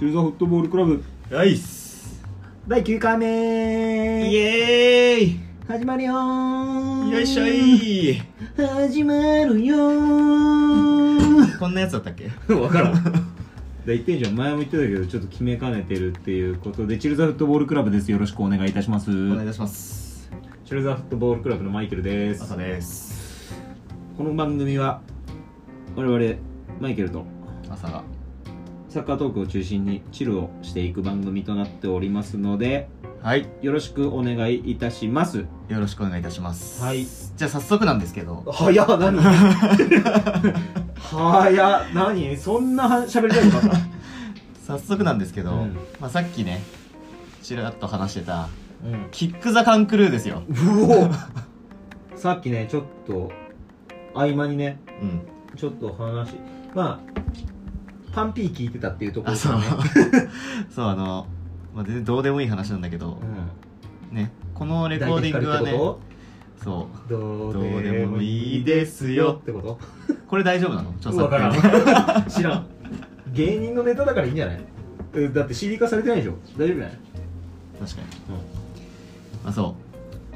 [0.00, 2.24] チルザフットボールクラブはいっす
[2.66, 4.30] 第9回目。
[4.30, 5.40] イエーイ。
[5.68, 7.22] 始まるよー。
[7.22, 8.22] いしゃい。
[8.56, 9.12] 始ま
[9.44, 11.58] るよー。
[11.58, 12.30] こんなやつだったっけ？
[12.46, 12.94] 分からん。
[13.04, 13.10] だ
[13.84, 18.10] 言ってんじゃん前も言ってたけどちょっと決めかねてるっていうことでチルザフットボールクラブです。
[18.10, 19.10] よろしくお願いいたします。
[19.10, 20.30] お願いいたします。
[20.64, 22.44] チルザフットボールクラブのマイケルです。
[22.44, 23.52] 朝です。
[24.16, 25.02] この番組は
[25.94, 26.40] 我々
[26.80, 27.22] マイケルと
[27.68, 28.02] 朝が
[28.90, 32.88] サッカートークを中心にチルをしていく番組となっておりますので
[33.22, 33.46] はい。
[33.60, 35.40] よろしくお願いいたします。
[35.40, 35.46] よ
[35.78, 36.82] ろしくお願いいたします。
[36.82, 37.04] はい。
[37.04, 38.46] じゃあ早速なんですけど。
[38.50, 39.20] 早っ何？
[40.96, 42.36] 早っ何？
[42.38, 43.76] そんなは喋りたいのか
[44.66, 45.76] 早速なんですけど、うん。
[46.00, 46.62] まあ、さっきね
[47.42, 48.48] ちらっと話してた
[48.82, 49.08] うん。
[49.10, 50.42] キック・ザ・カンクルーですよ。
[50.48, 50.54] う
[50.90, 51.10] お
[52.16, 53.30] さっきねちょっと
[54.14, 55.20] 合間にねうん。
[55.58, 56.36] ちょっと話
[56.74, 57.20] まあ
[58.12, 59.60] パンピー聞いてたっていうところあそう。
[60.70, 61.26] そうあの、
[61.74, 63.18] まあ、全然どうでもいい話なんだけど、
[64.10, 64.16] うん。
[64.16, 64.32] ね。
[64.54, 66.00] このレコーディングはねそこ
[67.08, 67.14] と？
[67.16, 69.78] どどううでもいいですすよってこと
[70.12, 70.90] うこれ大丈夫なの？
[70.98, 72.24] 著作わから権ん。
[72.28, 72.66] 知らん。
[73.32, 74.60] 芸人のネタだからいいんじゃない？
[75.14, 76.32] えだって CD 化されてないでしょ。
[76.58, 76.98] 大丈夫じゃない？
[77.80, 78.06] 確かに。
[79.44, 79.74] まあそう。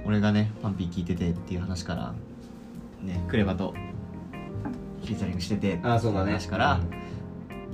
[0.07, 2.15] 俺がねパンピー聞いててっていう話から
[3.03, 3.75] ねクレバと
[5.03, 6.33] フィーチャリングしててあそうだね。
[6.33, 6.81] 話から、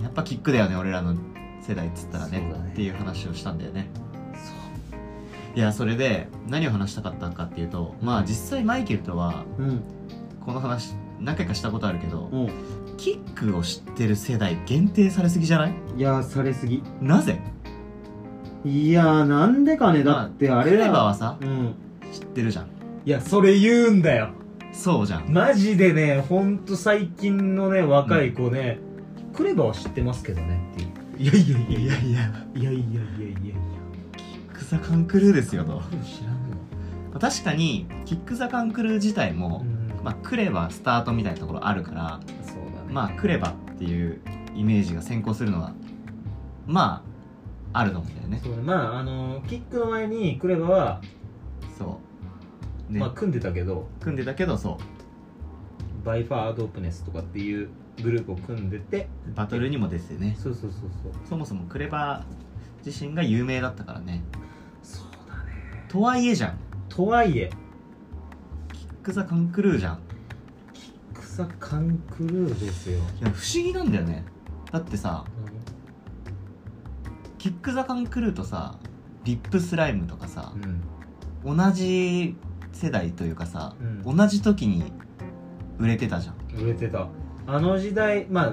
[0.02, 1.14] やっぱキックだよね俺らの
[1.60, 2.70] 世代っつったらねそうだね。
[2.72, 3.88] っていう話をしたんだよね。
[5.54, 9.82] いやそれで何を話したかったかっていうとまあ実際マイケルとはうん。
[10.44, 12.50] この話何回かしたことあるけど、うん。
[12.96, 15.74] キックを知ってる世代限定されすぎじゃない？
[15.96, 16.82] いやされすぎ。
[17.00, 17.40] なぜ？
[18.64, 21.74] いやーなんでかねだってあれクレバらはさうん。
[22.12, 22.66] 知ってるじゃん。
[23.04, 24.30] いやそれ言うんだよ。
[24.72, 25.32] そうじゃん。
[25.32, 28.78] マジでねほんと最近のね若い子ね、
[29.32, 30.90] クレバは知ってますけどねっていう。
[31.18, 32.20] いやいやいやいやいや。
[32.54, 33.00] いやいやいやいや。
[33.18, 33.54] いやいや
[34.16, 35.82] キック・ザ・カンクルーですよと。
[36.02, 39.90] 知らんの確かにキック・ザ・カンクルー自体も、ん。
[40.02, 42.92] まあ、クレバスタートみたいなところあるからそうだね。
[42.92, 44.20] まあクレバっていう
[44.54, 45.74] イメージが先行するのは
[46.66, 47.04] ま
[47.72, 48.40] ああると思うんだよね。
[48.42, 48.62] そうね。
[48.62, 51.02] まああのキックの前にクレバは、
[51.78, 52.00] そ
[52.88, 54.78] う、ねまあ、組んでたけど組んでたけどそ
[56.02, 56.06] う。
[56.06, 57.68] バイファードープネスとかっていう
[58.02, 60.36] グループを組んでてバトルにも出てね。
[60.38, 61.12] そうそうそうそう。
[61.28, 62.24] そもそもクレバ
[62.84, 64.22] 自身が有名だったからね。
[64.82, 65.86] そうだね。
[65.88, 66.58] とはいえじゃん。
[66.88, 67.50] とはいえ。
[68.72, 70.00] キック・ザ・カンクルーじゃん。
[71.14, 74.24] 草カンクルーですよ、いや不思議なんだよね。
[74.72, 75.24] だってさ
[77.38, 78.78] キック・ザ・カンクルーとさ
[79.24, 80.52] リップスライムとかさ
[81.44, 81.56] うん。
[81.56, 82.36] 同じ
[82.72, 84.16] 世代というかさ、うん。
[84.16, 84.92] 同じ時に
[85.78, 86.60] 売れてたじゃん。
[86.60, 87.08] 売れてた
[87.52, 88.52] あの時代まあ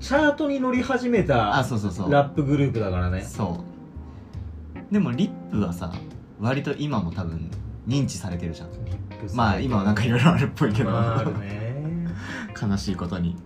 [0.00, 2.10] チャートに乗り始めたあそうそうそう。
[2.12, 3.22] ラップグループだからね。
[3.22, 3.64] そ
[4.90, 4.92] う。
[4.92, 5.92] でもリップはさ
[6.40, 7.50] 割と今も多分
[7.86, 8.68] 認知されてるじゃん。
[9.34, 12.06] まあ今はなんかいろいろあるっぽいけど、まああるね。
[12.60, 13.36] 悲しいことに。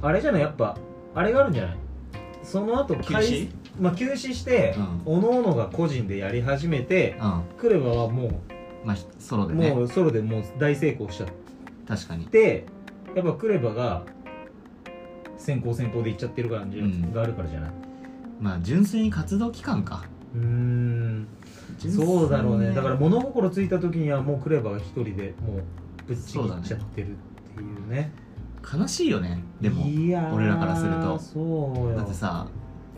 [0.00, 0.40] あれじゃない？
[0.42, 0.76] やっぱ
[1.14, 1.76] あれがあるんじゃない？
[2.42, 3.50] その後休止？
[3.80, 4.74] まあ休止して、
[5.06, 7.42] うおのおのが個人でやり始めてうん。
[7.58, 8.30] クレバはも
[8.84, 9.70] まあソロう、でね。
[9.74, 11.28] もうソロでもう大成功しちゃっ
[11.86, 12.24] 確かに。
[12.24, 12.64] て
[13.14, 14.02] やっぱクレバが
[15.36, 17.12] 先行先行でいっちゃってる感じうん。
[17.12, 17.70] があるからじゃない？
[18.40, 20.04] まあ純粋に活動期間か。
[20.34, 21.26] うーん。
[21.78, 22.72] そうだろうね。
[22.72, 25.62] だから物心ついた時にはもうクレバが一人でもう
[26.06, 27.10] ぶっちぎっちゃってるっ
[27.54, 28.12] ていうね。
[28.72, 29.42] 悲しいよね。
[29.60, 29.84] でも
[30.34, 31.18] 俺らからすると。
[31.18, 31.38] そ
[31.86, 31.96] うよ。
[31.96, 32.46] だってさ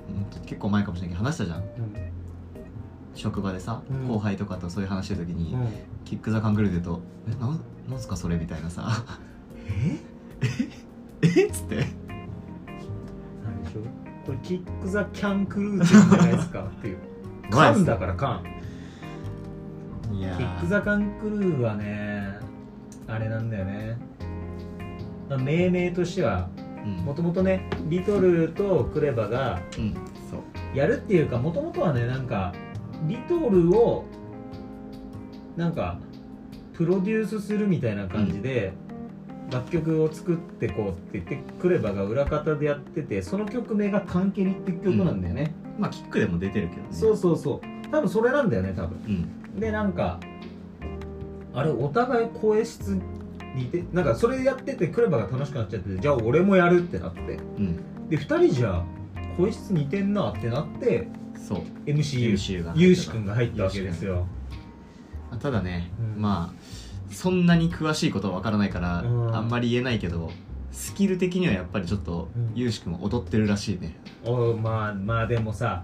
[0.09, 1.59] うん結構前かもしれないけど話したじゃん。
[1.59, 1.67] うん。
[3.15, 4.09] 職場でさ、うん。
[4.09, 5.69] 後輩とかとそういう話してる時に、うん。
[6.05, 9.05] キック・ザ・カンクルーでと「えなんなんすかそれ」みたいなさ
[9.69, 9.99] え
[11.23, 11.47] 「え？
[11.47, 11.51] っ?
[11.53, 11.77] 」つって。
[11.77, 13.81] なんでしょ
[14.27, 16.99] これキック・ザ・キャン・クルーって言うんじゃないですかっていう。
[17.51, 18.43] カンだからカ
[20.13, 20.17] ン。
[20.17, 22.39] いやキック・ザ・カン・クルーはね
[23.07, 23.99] あれなんだよね。
[25.29, 26.49] まあ命名としては
[26.85, 26.97] うん。
[27.05, 29.61] もともとねリトルとクレバが
[30.75, 32.53] やるっていうかもともとはねなんか
[33.07, 34.05] リトルを
[35.57, 35.99] なんか
[36.73, 38.73] プロデュースするみたいな感じで、
[39.51, 46.89] 楽曲を作ってこうって言ってクレバが裏方でやっててその曲名が「カンケリ」って曲なんだよね、まあキックでも出てるけどね。
[46.91, 47.91] そうそうそう。
[47.91, 48.99] 多分それなんだよね多分。
[49.07, 49.61] うん。
[49.61, 50.21] でなんか
[51.53, 53.01] あれお互い声質
[53.57, 57.21] 似てなんかそれやっててクレバが楽しくなっちゃってじゃあ俺もやるってなって。
[57.59, 58.09] うん。
[58.09, 58.85] で2人じゃ
[59.37, 61.61] 声質似てんなってなってそう。
[61.87, 63.65] MCU ユーシ君が入った。
[63.65, 64.27] わけですよ。
[65.41, 66.23] ただね、うん。
[66.23, 66.80] まあ
[67.11, 69.35] そんなに詳しいことはわからないから、うん。
[69.37, 70.31] あんまり言えないけど
[70.71, 73.97] スキル的にはやっぱりちょっとうんゆうしくんってるらしいね。
[74.25, 75.83] おまあまあでもさ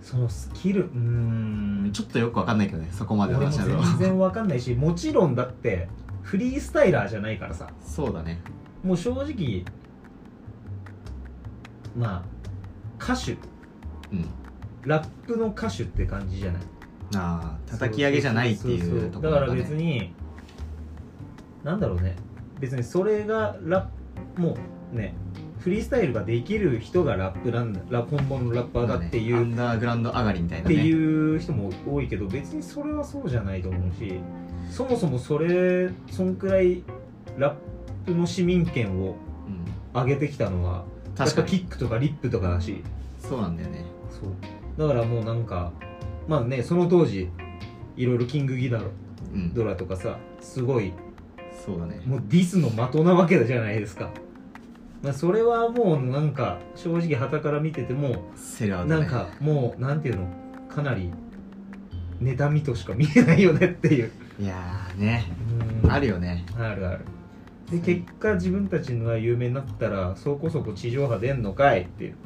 [0.00, 1.90] そのスキルうーん。
[1.92, 5.88] ちょっとよくわかんないけどねそこまで話だと全然わかんないしもちろんだって
[6.22, 7.68] フリースタイラーじゃないからさ。
[7.84, 8.40] そうだね。
[8.84, 9.64] もう正直
[11.96, 13.32] まあ歌手。
[13.32, 13.38] うん。
[14.82, 16.62] ラップの歌手って感じじゃない？
[17.16, 19.40] ああ叩き上げじゃないっていそうそううところそう。
[19.40, 20.14] だから別に
[21.64, 22.16] なんだろうね。
[22.60, 24.56] 別にそれがラップも
[24.92, 25.14] うね
[25.58, 34.20] フリースタイルができる人がラップなんだラ本物のラッパーだっていう、アンダーグラウンド上がりみたいってなねいう人も多いけど別にそれはそうじゃないと思うし
[34.70, 36.82] そもそもそれそんくらい
[37.36, 37.54] ラッ
[38.06, 39.16] プの市民権を
[39.46, 40.00] うん。
[40.00, 40.84] 上げてきたのはやっ
[41.16, 42.84] ぱ確かにキックとかリップとかだし。
[43.18, 43.84] そうなんだよね。
[44.10, 44.88] そう。
[44.88, 45.72] だからもうなんか
[46.28, 47.28] まあねその当時
[47.96, 48.84] いろいろキングギドラ
[49.34, 49.54] うん。
[49.54, 50.92] ドラとかさすごい
[51.68, 52.00] そうだね。
[52.06, 54.10] もうディスの的なわけじゃないですか、
[55.02, 59.00] まあ、それはもうなんか正直旗から見ててもセルアウトね。
[59.00, 60.28] なんかもうなんていうの？
[60.68, 61.10] かなり
[62.22, 64.10] 妬みとしか見えないよねっていう。
[64.40, 65.26] いやーね。
[65.82, 65.92] うん。
[65.92, 66.46] あるよね。
[66.58, 67.04] あるある。
[67.70, 72.16] で結果自分たちのが有名になったらそこそこ地上波出んのかいっていう。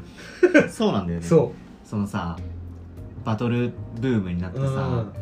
[0.70, 1.26] そうなんだよね。
[1.26, 1.52] そ
[1.84, 2.38] そのさ
[3.24, 5.12] バトルブームになってう、うさん、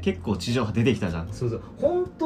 [0.00, 1.28] 結構地上波出てきたじゃん。
[1.32, 1.62] そうそう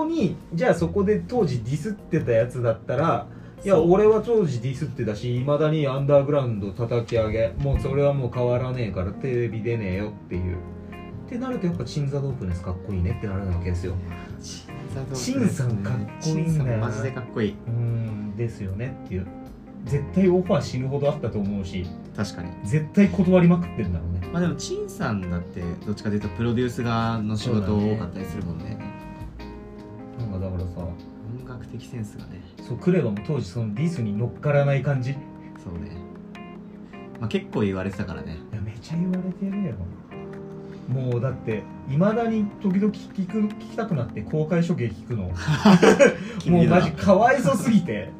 [0.09, 3.27] にじゃあそこで当時ディスってたやつだったら
[3.65, 10.57] いや俺は当時ディスってたしいまだにアンダーグラウンド叩き上げもうそれはもう変わらねえからテレビ出ねえよっていう。
[11.27, 13.95] ってなるとやっぱチンザドープネスかっこいいねってなるわけですよ。
[15.13, 17.51] チンさんかっこいいんだよマジでかっこいい。
[17.51, 19.27] うーんですよねっていう。
[19.85, 22.51] 絶対オファー死ぬほどあったと思うし確かに。
[22.65, 24.27] 絶対断りまくってるんだろうね。
[24.33, 28.65] まあでもチンさんだってどっちかというとプロデュース側の仕事多かったりするもんね。
[28.65, 28.88] なんかだからさ音楽
[31.79, 32.43] 的センスがね。
[32.67, 35.13] そうクレバも当時そのディスに乗っからない感じ。
[35.13, 35.15] い
[35.63, 35.97] そうね。
[37.21, 38.37] まあ結構言われてたからね。
[38.53, 39.75] やめちゃ言われてるよ
[40.89, 45.31] もうだっていまだに時々聞く聞きたくなって公開処刑聞くの。
[46.51, 48.11] もうマジかわいそすぎて。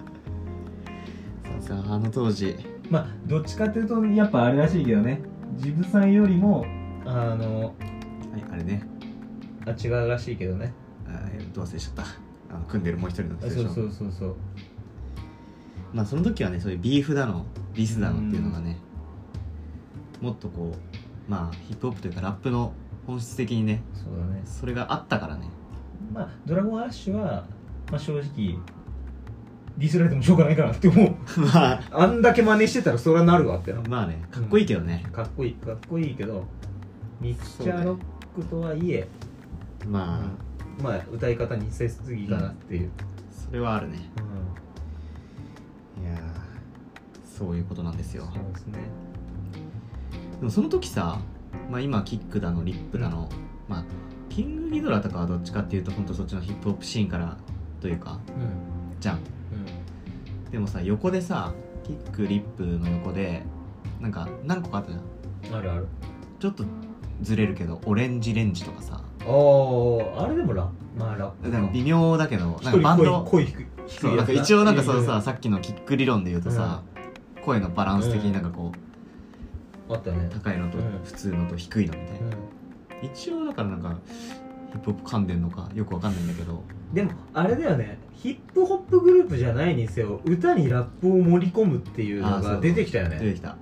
[1.61, 2.57] さああの当時。
[2.91, 5.23] まあどっちかっていうとやっぱあれらしいけどね。
[5.57, 6.65] ジブさんよりも
[7.05, 7.71] あのは
[8.39, 8.83] いあれね。
[9.67, 10.73] あ違うらしいけどね。
[11.07, 13.65] あえーどう忘れちゃったあの組んでるもう一人の人でしょ。
[13.65, 14.37] そうそうそうそう。
[15.93, 18.79] まあその時はねそういうビーフだのリスだのっていうのがね、
[20.21, 22.73] もっとこうまあヒップホップというかラップの
[23.07, 24.43] 本質的にねそうだね。
[24.45, 25.49] それがあったからね。
[26.13, 27.45] まあドラゴンアッシュは、
[27.91, 28.59] まあ、正直
[29.79, 31.15] ディスられてもしょうがないかなって思う。
[31.41, 31.81] まあ。
[31.93, 33.73] あんだけ真似してたらそりゃなるわって。
[33.73, 36.45] なまあねかっこいいけどね、かっこいいかっこいいけど
[37.21, 37.99] ミクチャーロッ
[38.35, 39.09] クとはいえ、
[39.89, 40.48] まあ、
[40.83, 42.91] まあ歌い方にせすぎかなっていう、
[43.31, 43.99] それはあるね。
[45.99, 46.05] うん。
[46.05, 46.19] いやー
[47.39, 48.29] そういうことなんですよ。
[48.33, 48.79] そうですね。
[50.39, 51.21] でもその時さ、
[51.71, 53.29] まあ、今キックだのリップだの、
[53.69, 53.85] まあ
[54.29, 57.37] キングギドラとかはどっちかっていうと本当そっちのヒップホップシーンから
[57.81, 59.01] というかうん。
[59.01, 59.21] じゃん。
[60.51, 61.53] でもさ横でさ
[61.85, 63.43] キックリップの横で
[64.01, 65.05] なんか何個かあったじゃん
[65.53, 65.59] うん。
[65.59, 65.89] あるある。
[66.39, 66.65] ちょっと
[67.21, 73.67] ずれるけどオレンジレンジとかさあああれでもラまあラップなんか微妙だけどなんかバンド声低い。
[73.87, 76.83] 低そいうなんか一応なんかそのささっきのキック理論で言うとさ、
[77.45, 78.73] 声のバランス的になんかこ
[79.89, 80.29] う、やあったね。
[80.31, 81.01] 高いのとうん。
[81.05, 82.37] 普通のと低いのみたいな、
[83.03, 83.97] 一応だからなんか
[84.71, 86.63] ヒップホップ噛んでんのかよくわかんないんだけど。
[86.93, 87.99] でもあれだよね。
[88.13, 93.19] ヒップホップグループじゃないにせよ歌にラップを盛り込むっていうのが出てきたよね。
[93.19, 93.57] 出てきた。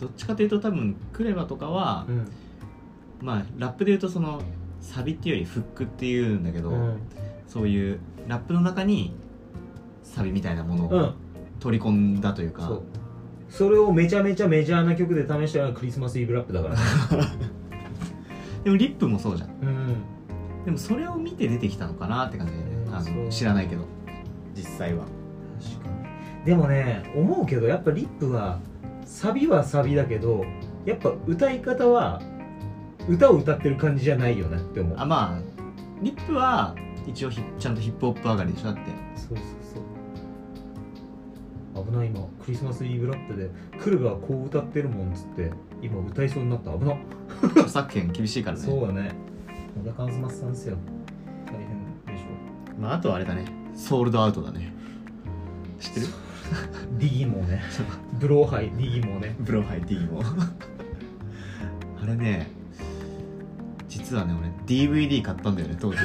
[0.00, 2.28] どっちかというと多分クレバとかはう、ん。
[3.20, 4.42] まあラップで言うとその
[4.86, 6.98] サビっていうよりフックっていうんだけど、うん。
[7.46, 9.14] そういうラップの中に
[10.02, 11.14] サビみたいなものをうん。
[11.58, 12.82] 取り込んだというか、そう。
[13.48, 16.80] それをめちゃめちゃメジャーな曲で試したのがクリスマスイブラップだからね。
[18.64, 19.48] でもリップもそうじゃん。
[19.48, 19.96] うん
[20.64, 22.64] でもそれを見て出てきたのかなって感じでね。
[22.92, 23.84] あの知らないけど。
[24.54, 25.04] 実際は。
[25.60, 25.88] 確か
[26.40, 26.44] に。
[26.44, 28.58] でもね思うけどやっぱリップは
[29.04, 30.44] サビはサビだけど
[30.84, 32.20] やっぱ歌い方は
[33.08, 34.98] 歌を歌ってる感じじゃないよねって思う。
[34.98, 35.40] あまあ
[36.02, 36.74] リップは
[37.06, 38.80] 一応ヒちゃんとヒップホップ上がりでしょだって。
[39.14, 39.46] そうそう
[41.74, 41.84] そう。
[41.86, 42.20] 危ない今。
[42.44, 45.50] クリスマスイブラップでクルがこう歌ってるもんっつって
[45.82, 46.72] 今歌いそうになった。
[46.72, 46.96] 危な、
[47.50, 48.62] 著作権厳しいからね。
[48.64, 49.12] そうだね。
[49.84, 50.76] 小田和正さんですよ。
[51.46, 52.80] 大変でしょ。
[52.80, 53.44] まああとはあれだね。
[53.74, 54.72] ソールドアウトだね。
[55.78, 56.06] 知ってる？
[56.98, 57.62] ディギも ね。
[58.18, 59.36] ブローハイディギもね。
[59.40, 60.22] ブローハイ D も
[62.02, 62.50] あれね
[64.06, 65.98] 実はね俺 DVD 買ったんだよね当時。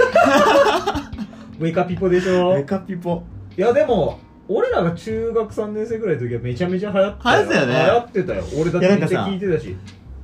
[1.59, 2.55] ウェイカピポでしょ？
[2.55, 3.21] メカピポ。
[3.55, 7.73] いやでも俺らが中学3年生ぐらいの時はめちゃめちゃ流行って流行ってたよね。
[7.73, 8.43] 流行ってたよ。
[8.59, 9.77] 俺だってめっちゃ聞いてたし。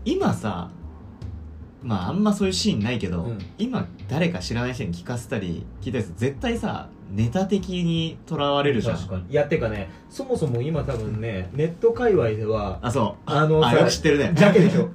[0.05, 0.71] 今さ
[1.83, 3.37] まああんまそういうシーンないけど、うん。
[3.59, 8.97] 今誰か知らない人に聞かせたり聞いたりすると絶対さネタ的にとらわれるじゃん。
[8.97, 9.25] 確かに。
[9.29, 13.21] いやてかねそもそも今多分ねネット界隈ではあそう。
[13.27, 14.31] あのさあよく知ってるね。
[14.35, 14.89] ジャケでしょ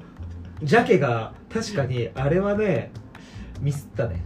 [0.63, 2.93] ジャケが確かにあれはね
[3.61, 4.23] ミスったね。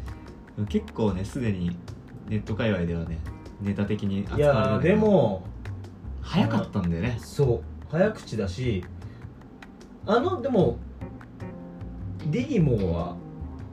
[0.68, 1.76] 結構ねすでに
[2.28, 3.18] ネット界隈ではね
[3.60, 5.46] ネタ的に扱いわれるやーでも
[6.20, 7.16] 早かったんだよね。
[7.20, 7.90] そう。
[7.90, 8.84] 早口だし
[10.06, 10.78] あのでも
[12.26, 13.16] ディギモンは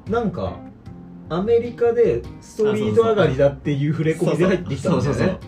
[0.07, 0.57] なんか
[1.29, 5.03] アメリカでストリート上がりだっていう触れ込みで入ってきたんだよね。
[5.03, 5.39] そうそうそう。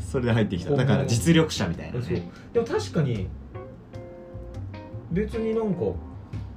[0.00, 0.70] それで入ってきた。
[0.70, 2.12] だから実力者みたいなそう。
[2.12, 3.28] ねでも確かに
[5.10, 5.80] 別になんか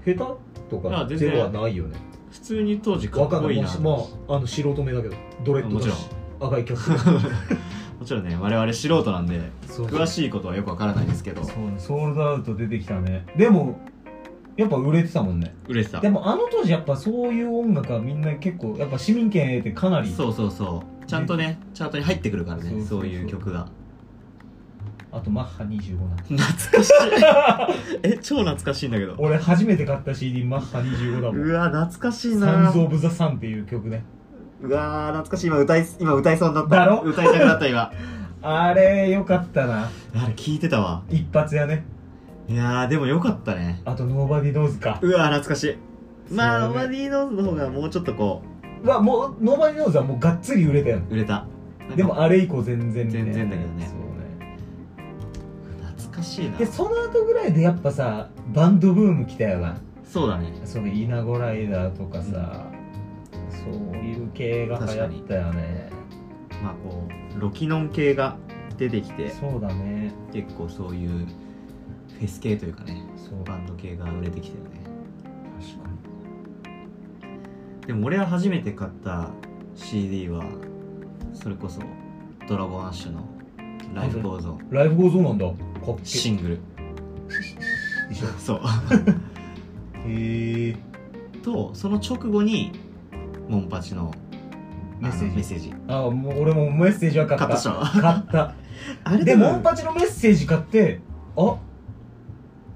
[0.05, 0.37] 下手と
[0.81, 1.31] かあ全然。
[1.31, 1.97] ではないよね。
[2.31, 3.53] 普通に当時かわかんない。
[3.53, 3.91] っこいいなま
[4.29, 5.97] ああの素人目だけどドレッドだしもち
[6.39, 7.13] 赤いキャッ
[7.99, 11.43] もちろんね我々素人なんで詳しいことはよくわからないですけど。
[11.43, 13.25] そうねソールドアウト出てきたね。
[13.35, 13.79] でも
[14.57, 15.55] やっぱ売れてたもんね。
[15.67, 15.99] 売れてた。
[15.99, 21.05] でもあの当時やっぱそういう音楽はみんな結構やっぱ市民権得てかなりそうそうそう。
[21.05, 22.99] ちゃんとねチャートに入ってくるからねそうそうそう。
[23.01, 23.67] そういう曲が
[25.13, 26.93] あとマッハ25なんて懐かしい。
[28.03, 29.15] え超懐かしいんだけど。
[29.17, 31.41] 俺初めて買った CD マッハ25だもん。
[31.41, 32.69] うわ懐かしいな。
[32.69, 34.03] Sons of the Sun っていう曲ね。
[34.61, 35.47] うわ懐かしい。
[35.47, 36.75] 今歌い今歌いそうになった。
[36.77, 37.01] だろ？
[37.01, 37.91] 歌いたくなった今。
[38.43, 39.81] あれよかったな。
[39.83, 41.01] あれ聞いてたわ。
[41.09, 41.83] 一発やね。
[42.47, 43.81] いやーでもよかったね。
[43.85, 44.97] あとノーバディノーズか。
[45.01, 45.75] うわ懐かしい。
[46.33, 46.75] まあそうね。
[46.75, 48.41] マディーノーズの方がもうちょっとこ
[48.85, 51.05] はもうノーバディノーズはもうがっつり売れたよね。
[51.09, 51.45] う売れた。
[51.95, 53.11] でもあれ以降全然ね。
[53.11, 53.89] 全然だけどね
[56.21, 56.57] しいな。
[56.57, 59.77] でその後ぐらいでやっぱさバンドブーム来たよな。
[60.03, 60.51] そうだね。
[60.65, 62.69] そのイナゴライダーとかさ、
[63.49, 65.89] そういう系が流行ったよね。
[66.61, 68.37] まあこうロキノン系が
[68.77, 70.13] 出てきてそうだね。
[70.33, 73.43] 結構そういうフェス系というかねそう。
[73.43, 74.81] バンド系が売れてきたよね。
[75.59, 75.89] 確か
[77.87, 79.29] でも俺は初めて買った
[79.75, 80.43] CD は
[81.33, 81.79] それこそ
[82.47, 83.25] ドラゴンアッシュの
[83.93, 85.45] 「Life goes on。Life goes on なんだ。
[85.47, 85.53] か
[85.91, 86.59] っけシングル。
[88.39, 88.59] そう。
[90.07, 90.75] へえ。
[91.43, 92.71] とその直後に
[93.49, 94.13] モンパチの
[94.99, 95.35] メッセージ。
[95.35, 95.73] メッセージ。
[95.87, 97.47] あもう俺もメッセージは買った。
[97.47, 98.55] 買った買った。
[99.03, 101.01] あれでモンパチのメッセージ買って
[101.35, 101.57] あ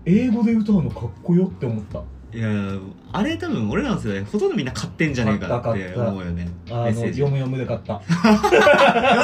[0.06, 2.04] 英語で歌うのかっこよって思った
[2.36, 2.50] いや
[3.14, 6.50] あれ多分俺らの世代ほとんどみんな買ってんじゃねえかって思うよね。
[6.70, 7.22] あのメッセージ。
[7.22, 8.02] 読む読むで買った。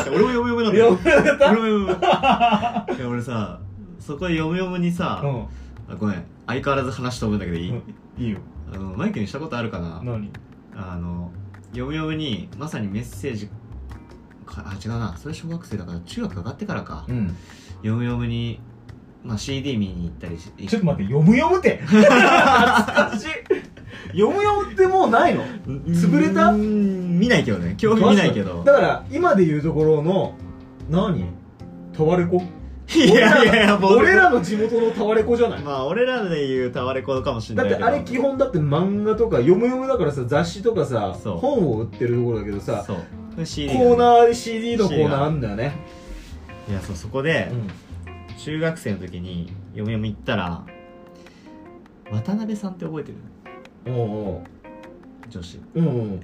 [0.10, 0.96] 俺も読む読むなんだよ。
[0.96, 3.60] 読む読む読むいや俺さ
[4.00, 5.42] そこで読む読むにさ、たうん。
[5.90, 6.24] あごめん。
[6.48, 7.84] 相変わらず話飛ぶんだけどいい、うん。
[8.18, 8.40] いいよ。
[8.74, 10.02] あのマイクにしたことあるかな？
[10.04, 10.32] 何？
[10.74, 11.32] あの
[11.72, 13.50] 読む読むにまさにメッセージ
[14.46, 15.18] かあ違うな。
[15.18, 17.36] それ小学生だから中学上がってからか、うん。
[17.80, 18.62] 読む読むに、
[19.24, 21.78] まあ、CD 見に行ったりしちょっと待って読む読むって。
[21.86, 23.28] 懐かしい。
[24.18, 25.44] 読む読むってもうないの？
[25.90, 26.52] 潰れた？
[26.52, 27.76] 見ないけどね。
[27.78, 28.64] 興味見ないけど。
[28.64, 30.34] だから今で言うところの
[30.90, 31.26] 何？
[31.96, 32.42] タワレコ？
[32.94, 35.60] いやいや俺らの地元のタワレコじゃない？
[35.62, 37.80] まあ俺らで言うタワレコかもしれないけど。
[37.80, 45.74] だってあれ基本だって漫画とか読む読むだからさ雑誌とかさ本を売ってるところだけどさコーナーで CD のコーナーあんだよね。
[46.68, 47.70] いやそうそこで、うん
[48.44, 50.64] 中学生の時に読み読み行ったら
[52.12, 53.12] 渡辺さんって覚えて
[53.86, 53.94] る？
[53.94, 54.42] おう
[55.30, 55.60] 女子。
[55.76, 56.20] おううん。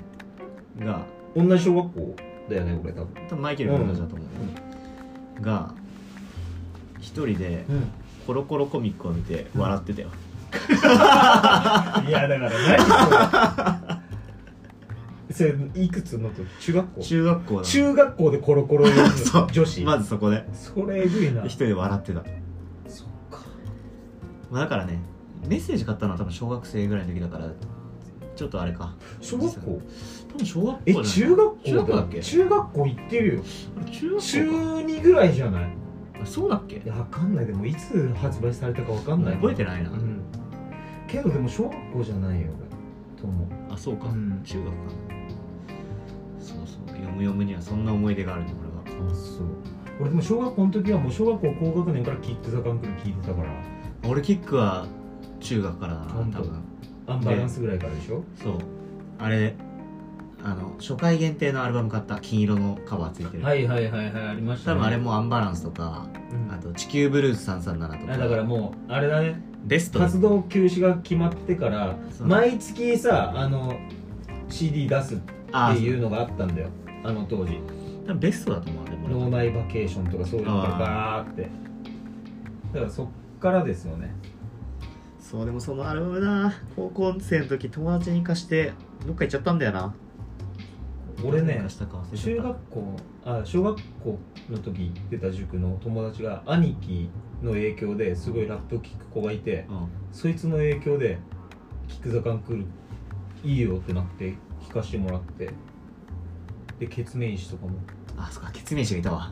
[0.83, 1.05] が
[1.35, 2.15] うん同じ小学校
[2.49, 3.07] だよね俺多分。
[3.29, 4.25] 多分マイケルも同じだと思
[5.39, 5.75] う、が
[6.99, 7.91] 一人でうん。
[8.25, 10.09] コロコロコミックを見て笑ってたよ、
[12.07, 12.51] いやだから
[13.87, 13.96] 何
[15.37, 17.01] それそれいくつのと中学校？
[17.01, 19.47] 中学校だ中学校でコロコロ そう。
[19.51, 19.83] 女子。
[19.83, 20.45] まずそこで。
[20.53, 21.43] それえぐいな。
[21.43, 22.23] 一人で笑ってた、
[22.87, 23.45] そっか。
[24.51, 24.99] まあ、だからね
[25.47, 27.49] メッセージ買ったのは多分小学生ぐらいの時だから
[28.35, 28.95] ちょっとあれか。
[29.21, 29.81] 小学校？
[30.31, 32.19] 多分小学校え中学校中学校だっけ？
[32.21, 33.41] 中学校行ってるよ。
[33.91, 35.63] 中学中校2ぐらいじゃない？
[35.63, 35.69] か
[36.23, 36.77] あそうだっけ？
[36.77, 37.45] いやわかんない。
[37.45, 39.35] でもいつ発売されたかわかんない。
[39.35, 39.89] 覚えてないな。
[39.91, 40.21] うん。
[41.07, 43.21] けどでも小学校じゃないよ俺。
[43.21, 43.47] と思う。
[43.73, 44.41] あそうか、うん。
[44.43, 44.73] 中学か。
[44.73, 45.16] なそうそう読
[47.17, 48.53] む読むにはそんな思い出があるね
[48.87, 49.11] 俺は。
[49.11, 49.47] あそう。
[49.99, 53.49] 俺でも小学校の時はもう小学校高学年からキッズ・ザ・カンクル聞いてたから。
[54.07, 54.85] 俺キックは
[55.39, 56.61] 中学からだな多分。
[57.07, 58.23] アンバランスぐらいからでしょ？
[58.35, 58.53] そう。
[59.19, 59.55] あれ
[60.43, 66.53] あの初回限定のアルバム買った金色のカバーついてる、いはいはいはいありまし多分あれもアンバランスとかうん。
[66.53, 68.13] あと地球ブルース337とか。
[68.13, 69.41] あだからもうあれだね。
[69.65, 69.99] ベスト。
[69.99, 73.75] 活動休止が決まってから毎月さあの
[74.49, 76.69] CD 出すってあいうのがあったんだよ
[77.07, 77.59] あの当時。
[78.05, 81.43] 多分ベストだと思うでも脳内バケーションとかそういうのがバーって。
[82.73, 83.07] だからそっ
[83.39, 84.13] からですよね。
[85.19, 88.73] そうでもそのあれもな高校生の時友達に貸して
[89.05, 89.93] どっか行っちゃったんだよな。
[91.23, 91.65] 俺ね
[92.13, 92.95] 中学校
[93.25, 97.09] あ小学校の時行ってた塾の友達が兄貴
[97.41, 99.87] の影響ですごいラップ聴く子がいてうん。
[100.11, 101.17] そいつの影響で
[101.87, 102.65] 「キック・ザ・カンクール
[103.43, 104.35] いいよ」ってなって
[104.67, 105.49] 聴かしてもらって
[106.79, 107.71] で血面師とかも、
[108.17, 109.31] あそっか血面師がいたわ。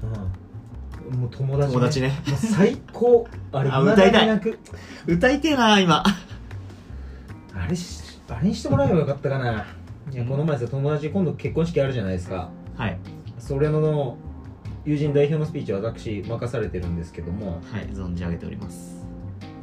[1.11, 2.11] もう友達,、友達ね。
[2.35, 3.27] 最高。
[3.51, 4.41] あれあ歌いたい。
[5.07, 6.03] 歌いてえな今。
[7.53, 9.65] あれしあれにしてもらえばよかったかな。
[10.11, 12.49] いやこの前さ友達今度結婚式あるじゃないですか。
[12.75, 12.97] はい。
[13.37, 14.17] それの
[14.83, 17.61] 友人代表のスピーチは私任されてるんですけども。
[17.71, 19.05] はい存じ上げております。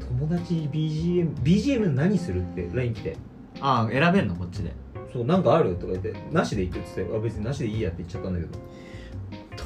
[0.00, 3.16] 友達 BGM BGM 何するって？LINE 来て。
[3.60, 4.36] ああ選べんの？
[4.36, 4.72] こっちで
[5.12, 5.74] そうなんかある？
[5.76, 8.58] とか言ってなしで行くっつってあ別になしでいいやって言っちゃったんだけど。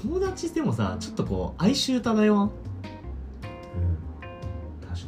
[0.02, 2.50] 友達でもさちょっとこう哀愁漂わん？
[4.80, 5.06] 確か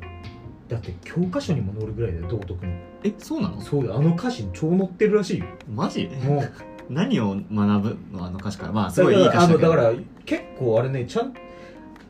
[0.00, 0.68] に。
[0.68, 2.72] だって教科書にも載るぐらいだよ道徳の
[3.04, 3.60] えそうなの？
[3.60, 5.44] そうだよあの歌詞超載ってるらしいよ。
[5.72, 6.08] マジ？
[6.24, 6.52] もう
[6.92, 7.44] 何を学
[7.82, 8.72] ぶのあの歌詞から？
[8.72, 9.70] まあすごいいい歌詞だけど。
[9.70, 9.92] だから
[10.24, 11.34] 結構あれねちゃん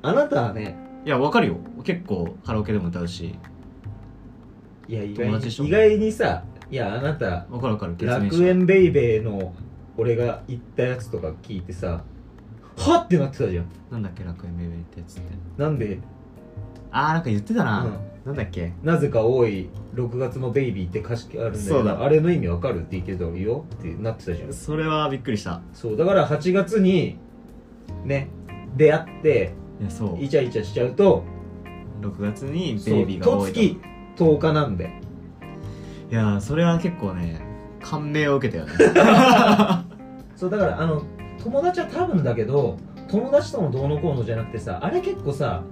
[0.02, 1.56] あなたはねいやわかるよ。
[1.84, 3.34] 結構カラオケでも歌うし。
[4.88, 9.54] いや意外意外にさいやあなたわかるわかる楽園ベイベーの
[9.96, 12.02] 俺が言ったやつとか聞いてさ
[12.76, 13.66] はっってなってたじゃん。
[13.90, 15.32] なんだっけ楽園ベイベーってやつって。
[15.56, 15.98] なんで？
[16.92, 17.98] あーなんか言ってたな、うん。
[18.24, 18.72] なんだっけ？
[18.84, 21.96] なぜか多い6月のベイビーって歌詞あるんだけそうだ。
[21.96, 24.52] どあれの意味わかるって言ってたよってなってたじゃん。
[24.52, 25.60] それはびっくりした。
[25.72, 27.18] そうだから8月に
[28.04, 28.28] ね
[28.76, 30.22] 出会っていやそう。
[30.22, 31.24] イチャイチャしちゃうと
[32.00, 33.54] 6月にベイビーが多いと。
[33.54, 33.80] と月
[34.16, 34.92] 10日なんで
[36.10, 37.40] いやーそれは結構ね
[37.82, 38.72] 感銘を受けたよね。
[40.36, 41.02] そうだからあの
[41.42, 42.76] 友達は多分だけど
[43.08, 45.62] 友達とのどうのこうのじゃなくてさあれ結構さ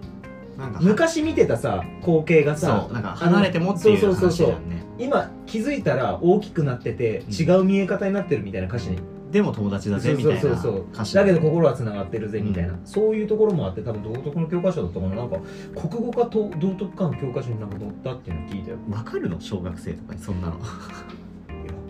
[0.59, 4.47] なんか昔見てたさ光景がさそうなんか離れてもっていうそうそうそうそう。
[4.49, 4.85] 話じゃんね。
[4.99, 7.33] 今気づいたら大きくなっててうん。
[7.33, 8.99] 違う見え方になってるみたいな歌詞に、
[9.37, 11.15] でも友達だぜみたいなそうそう。
[11.15, 15.37] だけど心はつながってるぜみたいな、うそういうところもあって多分道徳の教科書だったかななんか
[15.75, 18.79] 国語かと道徳かの教科書になんか載ったっていうの聞いたよ。
[18.91, 19.39] わかるの？
[19.39, 20.55] 小学生とかにそんなの。
[20.57, 20.67] いや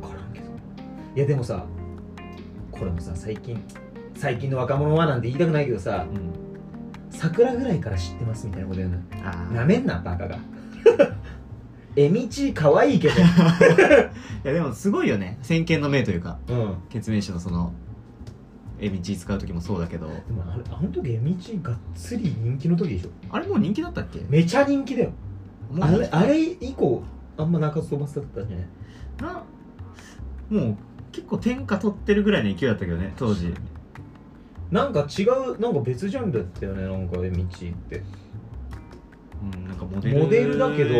[0.00, 0.46] 分からんけど。
[1.14, 1.64] いやでもさ
[2.72, 3.62] これもさ最近
[4.16, 6.32] 最近の若者はなんて言いたくないけどさうん。
[7.10, 10.36] 桜ぐらいから知ってますみたいなこと言うのあなめんなバカが
[11.96, 13.14] えみち可愛いけど。
[13.20, 13.22] い
[14.44, 15.38] やでもすごいよね。
[15.42, 16.38] 先見の明というか。
[16.48, 16.74] うん。
[16.90, 17.72] 血面師のその
[18.78, 20.06] えみち使う時もそうだけど。
[20.06, 23.08] でもあれあの時えみちがっつり人気の時でしょ。
[23.30, 24.20] あれもう人気だったっけ？
[24.28, 25.10] めちゃ人気だよ。
[25.80, 27.02] あれあれ以降
[27.38, 28.66] あんま中津飛ばせだったんじゃない？
[29.34, 29.42] な
[30.60, 30.76] もう
[31.12, 33.52] 結構天下取ってるぐらいの勢いだったけどね当時。
[34.70, 38.02] なんか違うなんか別ジャンルだったよねなんかえみちって
[39.54, 40.94] うんなんかモデルモデルだけど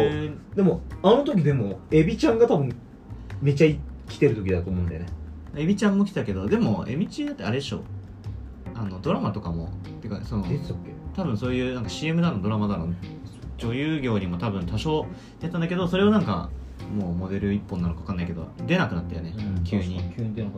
[0.55, 2.75] でもあの時でもエビちゃんが多分
[3.41, 5.07] めっちゃ来てる時だと思うんだよね。
[5.57, 7.83] エビちゃんも来たけどでもエビちだってあれでしょ
[8.75, 9.71] あのドラマとかも
[10.03, 10.91] てかその出てたっけ？
[11.15, 12.89] 多分そういうなんか CM だのドラマだの
[13.57, 15.07] 女優業にも多分多少
[15.41, 16.51] やったんだけどそれをなんか
[16.95, 20.01] もうモデル一本なのか分かんないけど出なくなったよね、急に。
[20.15, 20.51] 急に出な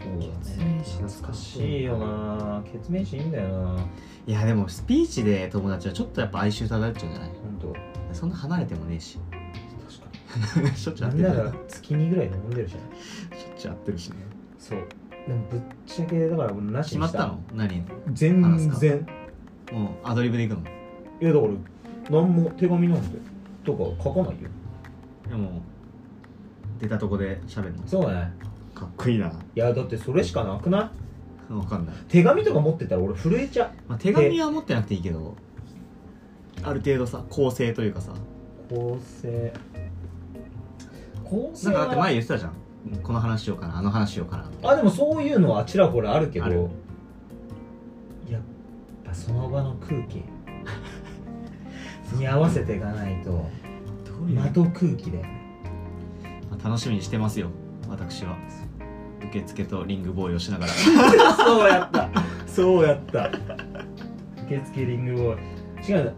[0.00, 0.04] か
[0.42, 0.82] そうだね。
[0.84, 2.62] 懐かしいよな。
[2.72, 3.86] 血面師いいんだよな。
[4.26, 7.30] いやでもスピーチで友達はちょっとやっぱ哀愁漂っちゃうんじゃない？
[7.60, 7.74] 本
[8.10, 8.14] 当。
[8.14, 9.18] そんな離れてもねえし。
[10.32, 12.84] 確か しょっちゅう会っになんなてるしょら月2ぐらいで飲んでるじゃんっ
[13.56, 14.16] ちゅう会ってるしね。
[14.58, 14.78] そう。
[15.28, 17.18] でもぶっちゃけだから俺なしにした。
[17.18, 17.68] 決まったの？
[17.68, 17.84] 何？
[18.12, 18.76] 全話すか？
[18.78, 19.06] 然
[19.72, 20.66] もうアドリブで行くの？
[21.20, 21.52] いやだから
[22.10, 23.18] 何も手紙なんて
[23.64, 24.48] とか書かないよ。
[25.28, 25.62] でも
[26.78, 27.82] 出たとこで喋るの。
[27.86, 28.32] そうね
[28.80, 29.28] かっこいいな。
[29.28, 30.90] いやだってそれしかなくな
[31.50, 31.52] い？
[31.52, 35.36] 分かんない、手紙とか持ってたら俺震えちゃまあ、手紙は持ってなくていいけど
[36.62, 38.12] ある程度さ構成というかさ。
[38.12, 39.52] う構成。
[41.24, 42.52] 構成なんかだっては前言ってたじゃん。
[43.02, 44.70] この話しようかなあの話しようかな。
[44.70, 46.68] あでもそういうのはちらほらあるけどある。
[48.30, 48.42] やっ
[49.04, 50.22] ぱその場の空気。
[52.16, 53.44] に合わせていかないとど
[54.24, 55.22] ういう、的空気で。
[56.50, 57.50] まあ、楽しみにしてますよ
[57.88, 58.36] 私は
[59.30, 60.72] 受付とリングボーイをしながら。
[61.36, 62.10] そうやった。
[62.46, 63.30] そうやった。
[64.46, 65.92] 受付リングボーイ。
[65.92, 66.14] 違う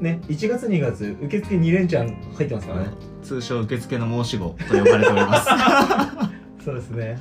[0.00, 2.90] ね1月2月受付2連チャン入ってますからね。
[3.22, 5.48] 通称受付の申し子と呼ばれております。
[6.64, 7.18] そうですね。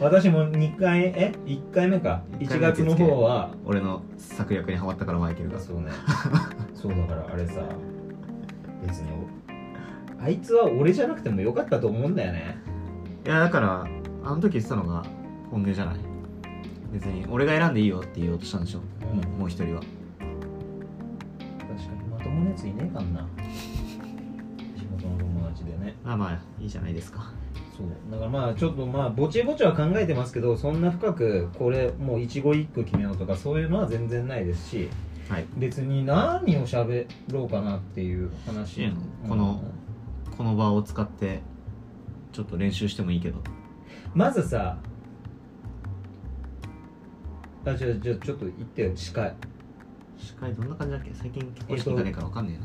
[0.00, 2.22] 私も2回え？1回目か。
[2.38, 3.50] 1一回目月の方は。
[3.64, 5.58] 俺の策略にはまったからマイケルが。
[5.58, 5.90] そうね。
[6.74, 7.62] そうだからあれさ。
[8.86, 9.08] 別に
[10.24, 12.56] あいつは俺じゃなくてもよかったと思うんだよね。
[13.26, 13.86] いやだから
[14.24, 15.04] あの時言ってたのが
[15.50, 15.96] 本音じゃない。
[16.92, 18.80] 別に俺が選んでいいよって言おうとしたんでしょ、
[19.12, 19.18] うん。
[19.18, 19.80] もうもう一人は。
[19.80, 19.94] 確か
[22.02, 22.08] に。
[22.10, 23.26] まともなやついねえかんな。
[24.76, 25.94] 仕事の友達でね。
[26.04, 27.32] まあまあいいじゃないですか。
[27.76, 27.88] そう。
[28.10, 34.88] だからまあちょっとまあぼちぼちは考えてますけどそんな深くこれもう一期一句決めようとかそういうのは全然ないですし
[35.28, 35.46] はい。
[35.56, 38.92] 別に何を喋ろうかなっていう話、
[39.28, 39.62] この
[40.36, 41.40] この場を使って
[42.32, 43.38] ちょっと練習してもいいけど
[44.14, 44.78] まずさ
[47.66, 49.34] あじゃあじゃあちょっと言ってよ司会、
[50.16, 51.10] 司会どんな感じだっけ？
[51.14, 52.60] 最近結婚式行かねえから分かんね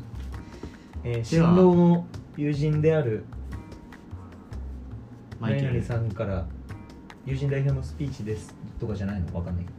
[1.03, 2.05] えな、えー、新郎の
[2.37, 3.23] 友人である
[5.39, 5.67] マイケル。
[5.67, 6.45] 何々さんから
[7.25, 8.53] 友人代表のスピーチです。
[8.79, 9.33] とかじゃないの？
[9.35, 9.65] わかんない。
[9.65, 9.77] けど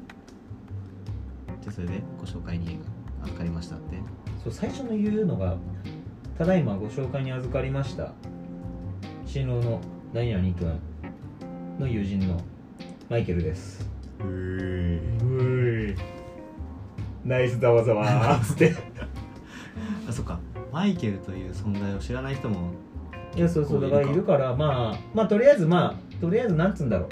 [1.61, 2.81] じゃあそれでご紹介に
[3.23, 3.97] 預かりましたって。
[4.43, 5.57] そう最初の言うのが
[6.39, 8.13] ただいまご紹介に預かりました。
[9.27, 9.81] 新郎の
[10.13, 10.81] 何々君
[11.81, 12.39] の友人の
[13.09, 13.89] マイケルです。
[14.21, 15.95] うい
[17.25, 18.05] ナイスざわざわ。
[18.05, 18.75] ーっつって。
[20.07, 20.39] あそっか。
[20.71, 22.73] マイケルという存在を知らない人も。
[23.35, 27.09] いやそうそうだからいるからまあまあとりあえずまあとりあえずなんつうんだろう。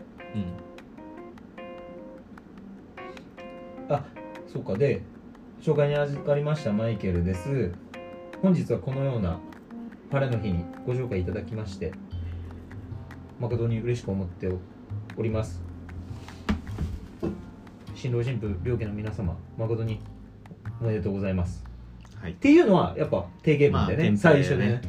[3.88, 3.94] うん。
[3.94, 4.04] あ
[4.52, 4.74] そうか。
[4.74, 5.00] で
[5.62, 7.72] 紹介に預かりましたマイケルです。
[8.42, 9.40] 本日はこのような
[10.12, 11.92] 晴れの日にご紹介いただきまして
[13.40, 14.48] 誠に嬉しく思って
[15.16, 15.62] おります。
[17.94, 20.00] 新郎新婦両家の皆様誠に
[20.80, 21.64] おめでとうございます。
[22.20, 22.32] はい。
[22.32, 24.16] っていうのはやっぱ定型文でね,、まあね。
[24.16, 24.82] 最初でね。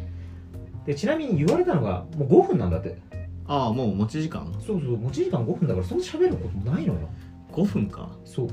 [0.86, 2.98] でちなみに言われたのがもう5分なんだって。
[3.46, 4.52] ああもう持ち時間？
[4.66, 7.10] そうそう持ち時間5分だからそんな喋ることもないのよ。
[7.52, 8.10] 5分か。
[8.26, 8.48] そう。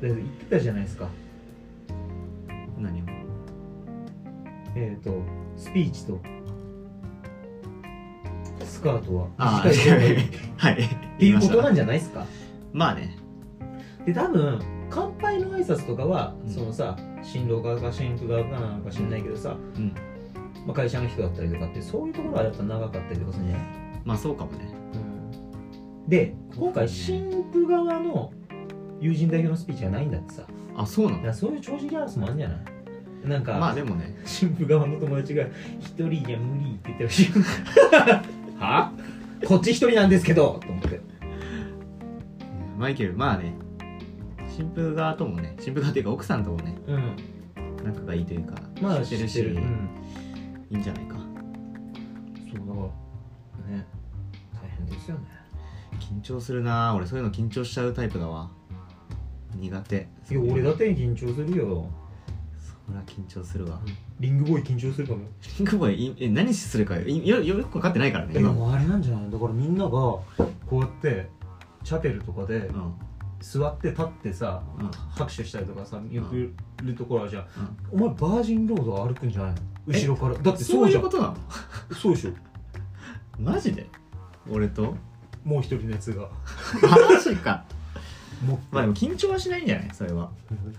[0.00, 1.08] で言ってたじゃないですか。
[2.78, 3.04] 何を？
[4.74, 5.22] えっ、と
[5.56, 6.20] スピーチと
[8.82, 9.26] スカートは。
[9.38, 10.14] ああ短 い。
[10.14, 10.18] っ
[10.56, 10.76] はい。
[11.18, 12.26] ていうことなんじじゃないですか？
[12.72, 13.16] まあね。
[14.04, 14.58] で多分
[14.90, 16.50] 乾杯の挨拶とかは、うん。
[16.52, 19.94] そのさ新郎側か新婦側かなんか知んないけどさ、うん。
[20.66, 23.66] まあ、会社の人だったりとかってそういうところはやっぱ長かったりとかするんじゃない、
[24.04, 24.68] まあそうかもね。
[26.08, 28.32] で今回新婦側の
[29.00, 30.42] 友人代表のスピーチがないんだってさ。
[30.76, 31.32] あそうなの？
[31.32, 32.58] そういう調子ギャラスもあるんじゃない？
[33.28, 34.16] なんか、まあでもね。
[34.24, 35.44] 新婦側の友達が
[35.78, 37.30] 一人じゃ無理って言ってるし
[38.62, 38.92] は？
[39.46, 40.60] こっち一人なんですけど。
[40.64, 41.00] と思って。
[42.78, 43.54] マイケルまあね。
[44.48, 47.16] 新婦側ともね新婦側っていうか奥さんともねうん。
[47.84, 49.90] 仲がいいというかまあ知ってるしうん、
[50.70, 51.16] いいんじゃないか。
[51.16, 52.90] そうだか
[53.68, 53.86] らね
[54.54, 55.24] 大変ですよね。
[55.98, 56.94] 緊張するな。
[56.94, 58.50] 俺そういうの緊張しちゃうタイプだわ。
[59.56, 60.08] 苦手。
[60.30, 61.88] いや俺だって緊張するよ
[62.92, 63.80] そりゃ緊張するわ。
[64.20, 65.20] リングボーイ緊張するかも。
[65.58, 68.72] リンクボーイいえ何するかいよよく分かってないからねえで今も。
[68.72, 69.30] あれなんじゃない？
[69.30, 70.24] だからみんながこ
[70.72, 71.28] うやって
[71.84, 72.94] チャペルとかでうん。
[73.40, 74.90] 座って立ってさうん。
[75.10, 76.52] 拍手したりとかさ見送
[76.82, 77.46] るところはじゃあ
[77.92, 78.04] うん。
[78.04, 79.56] お前バージンロード歩くんじゃないの？
[79.88, 80.34] え後ろから。
[80.34, 81.02] だってそそううじゃん。
[81.02, 81.36] いうことなの？
[82.00, 82.30] そうでしょ。
[83.40, 83.86] マジで？
[84.50, 84.94] 俺と？
[85.44, 86.28] もう一人のやつが。
[87.10, 87.64] マジか。
[87.68, 87.71] も
[88.72, 89.90] まあでも緊張はしないんじゃない？
[89.92, 90.30] それは、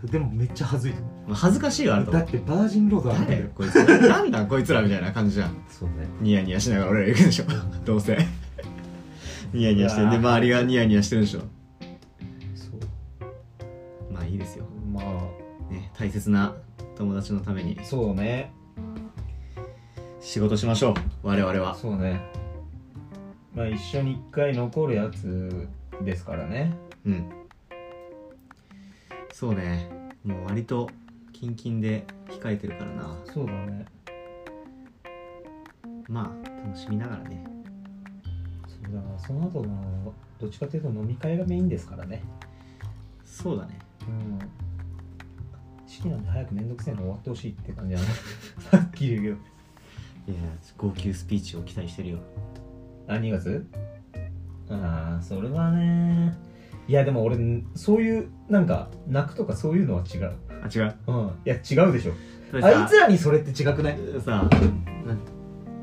[0.04, 0.94] でもめっちゃ恥ずい
[1.28, 2.30] まあ、恥ずかしいはあるとだ思う。
[2.30, 3.42] ってバージンロード歩くんだよ。
[3.42, 3.50] 誰？
[3.50, 3.76] こいつ。
[4.10, 4.74] なんだこいつ？
[4.74, 5.56] らみたいな感じじゃん。
[5.70, 6.08] そうね。
[6.20, 7.46] ニヤニヤしながら俺ら行くでしょ。
[7.86, 8.18] どうせ。
[9.54, 10.36] ニヤニヤしてんでうわー。
[10.36, 11.42] 周りがニヤニヤしてるでしょ。
[12.56, 14.12] そう。
[14.12, 14.66] まあいいですよ。
[14.92, 15.04] まあ。
[15.72, 16.54] ね大切な
[16.96, 17.80] 友達のために。
[17.84, 18.52] そうね。
[20.20, 20.94] 仕事しましょう。
[21.24, 21.76] 我々は。
[21.76, 22.22] そうね。
[23.56, 25.68] まあ一緒に一回残るやつ
[26.02, 26.76] ですからね。
[27.06, 27.30] うん
[29.34, 29.90] そうね。
[30.24, 30.88] もう割と
[31.34, 33.18] キンキンで控えてるからな。
[33.34, 33.86] そうだね。
[36.08, 37.44] まあ楽しみながらね。
[38.68, 42.22] そうだからその後のどっちかというと飲み会がメインですからね。
[43.26, 43.80] そうだね。
[44.08, 44.40] うん。
[45.88, 48.08] 式なんで早くめんどくせえの終わってほしいって感じなの
[48.72, 49.54] はっきり言うけど。
[50.26, 50.36] いや
[50.78, 52.20] 号泣スピーチを期待してるよ
[53.08, 53.68] あ2月
[54.70, 56.34] ああそれはね
[56.88, 57.38] いやでも俺
[57.76, 60.34] そういうなんか泣くとかそういうのは違う。
[60.64, 60.96] あ違う？
[61.08, 61.26] うん。
[61.46, 62.14] いや違うでしょ。
[62.62, 63.98] あいつらにそれって違くない？
[64.24, 64.50] さな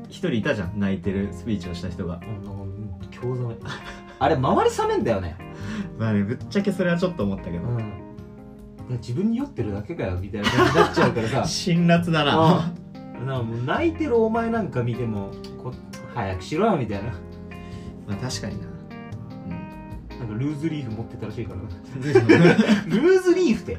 [0.07, 2.21] 一人いたじゃん泣いてるスピーチをした人が。
[2.45, 2.61] うん
[3.09, 3.55] 興ざめ
[4.19, 5.35] あれ周り冷めんだよね。
[5.97, 7.79] まあねぶっちゃけそれはちょっと思ったけど、うん。
[7.79, 7.81] い
[8.91, 11.45] や自分に酔ってるだけかよみたいな感じになっちゃうからさ。
[11.49, 12.31] 辛辣だな。
[12.35, 12.71] あ
[13.25, 15.29] な泣いてるお前なんか見ても
[15.61, 15.71] こ
[16.15, 17.09] 早くしろよみたいな。
[18.07, 18.67] まあ確かにな
[20.21, 21.59] なんかルーズリーフ持ってたらしいから。
[21.59, 23.77] う んルーズリーフって？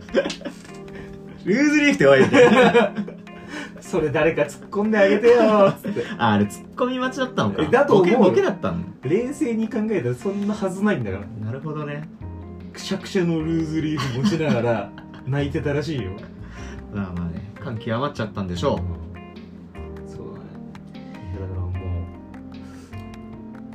[1.44, 3.12] ルーズリーフって弱いって3
[3.80, 6.04] それ誰か突っ込んであげてよっつって。
[6.18, 7.62] ああれツッコミ待ちだったのか。
[7.62, 8.08] えだと思う。
[8.08, 8.78] よボケボケだったの？
[9.02, 11.46] 冷静に考えたらそんなはずないんだから。
[11.46, 12.08] なるほどね。
[12.72, 14.90] くしゃくしゃのルーズリーフ持ちながら
[15.26, 16.12] 泣いてたらしいよ。
[16.94, 17.52] まあまあね。
[17.62, 19.01] 感極まっちゃったんでしょう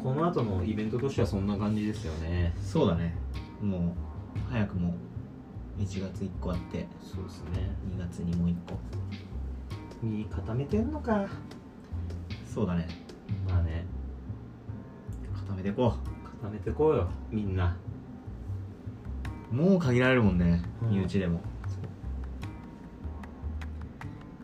[0.08, 2.54] この後のイベントとしてはそんな感じですよね。
[2.62, 3.14] そうだね。
[3.62, 3.94] も
[4.38, 4.94] う早くも
[5.78, 6.88] 1月1個あって。
[7.04, 7.70] そうですね。
[7.94, 8.80] 2月にもう1個。
[10.02, 11.28] 身固めてんのか。
[12.46, 12.88] そうだね。
[13.50, 13.84] まあね。
[15.46, 15.94] 固めていこ
[16.42, 17.76] 固めてこうよみんな。
[19.52, 20.92] うもう限られるもんねうん。
[20.92, 21.42] 身内でも。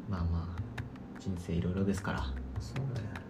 [0.10, 0.62] まあまあ
[1.21, 2.26] 人生いろいろですから。
[2.60, 3.22] そうだよ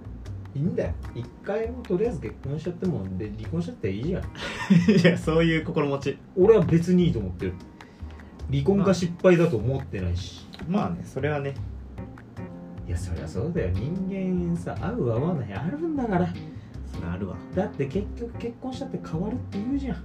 [0.55, 0.93] いいんだよ。
[1.15, 4.23] 一回もとりあえず結婚しちゃってもで離婚しちゃったらいいじゃん。
[5.01, 6.17] いやそういう心持ち。
[6.35, 7.53] 俺は別にいいと思ってる。
[8.51, 10.47] 離婚が失敗だと思ってないし。
[10.67, 11.55] まあねそれはね。
[12.87, 13.71] いやそりゃそうだよ。
[13.73, 15.53] 人間さ合う合わない。
[15.53, 16.27] あるんだから。
[16.85, 17.35] それあるわ。
[17.55, 19.95] だって結局結婚したって変わるって言うじゃん。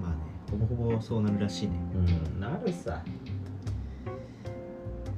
[0.00, 0.16] まあね
[0.50, 1.72] ほぼほぼそうなるらしいね。
[1.94, 3.02] うんなるさ。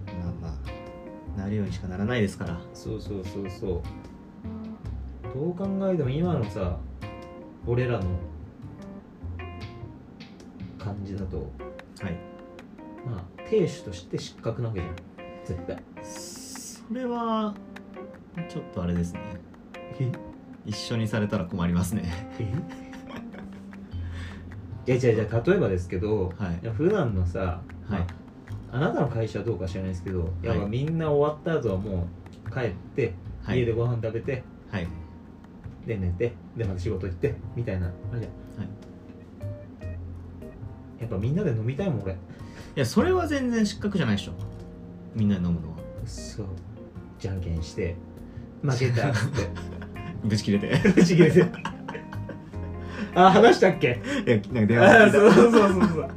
[0.06, 0.58] まあま
[1.36, 2.58] あなるようにしかならないですから。
[2.72, 3.82] そうそうそうそう
[5.34, 6.78] どう考えても今のさ
[7.66, 8.04] 俺らの
[10.78, 11.50] 感じだと
[12.00, 12.18] はい。
[13.06, 14.94] まあ亭主として失格なわけじゃん。
[15.44, 15.82] 絶対。
[16.02, 17.54] それは
[18.48, 19.20] ちょっとあれですね。
[20.00, 20.10] え？
[20.64, 22.02] 一緒にされたら困りますね。
[22.38, 22.52] え？
[24.92, 25.42] いや違う違う。
[25.46, 26.58] 例えばですけど、はい。
[26.62, 28.06] いや普段のさ、はい。
[28.72, 32.08] あなたの会社はどうか知らないですけど、やっぱみんな終わった後はも
[32.46, 33.60] う帰って、はい。
[33.60, 34.88] 家でご飯食べてはい
[35.86, 38.64] で寝てでまた仕事行ってみたいなあれじゃん。
[38.64, 38.68] はい。
[41.00, 42.12] やっぱみんなで飲みたいもん俺。
[42.12, 42.16] い
[42.76, 44.32] やそれは全然失格じゃないでしょ。
[45.14, 45.76] みんなで飲むのは。
[46.06, 46.46] そう。
[47.18, 47.96] じゃんけんして
[48.62, 49.48] 負けたっつって。
[50.24, 50.76] ぶち切れて。
[50.94, 51.46] ぶち切れて。
[53.14, 54.00] あ話したっけ？
[54.26, 56.08] いやなんか電あ話そうそうそうそう。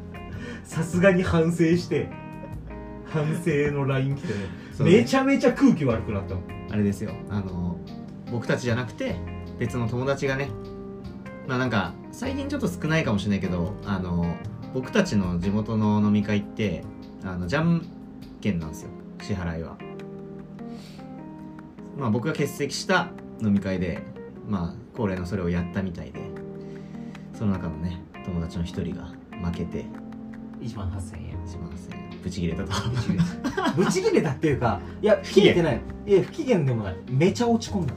[0.63, 2.08] さすがに反省して
[3.06, 4.34] 反省の LINE 来てね。
[4.80, 6.43] めちゃめちゃ空気悪くなったもん。
[6.71, 7.12] あれですよ。
[7.30, 7.78] あの
[8.32, 9.15] 僕たちじゃなくて
[9.60, 10.50] 別の友達がね
[11.48, 14.36] まあなんか最近ちょっと少ないかもしれないけどあの
[14.74, 16.84] 僕たちの地元の飲み会って
[17.24, 17.86] あのじゃん
[18.41, 18.89] けんなんですよ
[19.22, 19.78] 支払いは。
[21.98, 23.10] まあ僕が欠席した
[23.41, 24.02] 飲み会で
[24.48, 26.20] まあ恒例のそれをやったみたいで
[27.34, 29.86] その中のね友達の一人が負けて
[30.62, 31.46] 1万8000円。
[31.46, 32.20] 1万8000円。
[32.24, 32.72] ブチ切れたと。
[33.78, 34.32] ブチ切れた。
[34.32, 35.54] っていうかいや不機嫌。
[35.54, 35.82] てない。
[36.08, 36.96] いや不機嫌でもない。
[37.10, 37.94] めちゃ落ち込んだ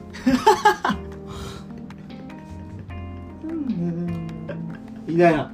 [5.07, 5.51] みたいな。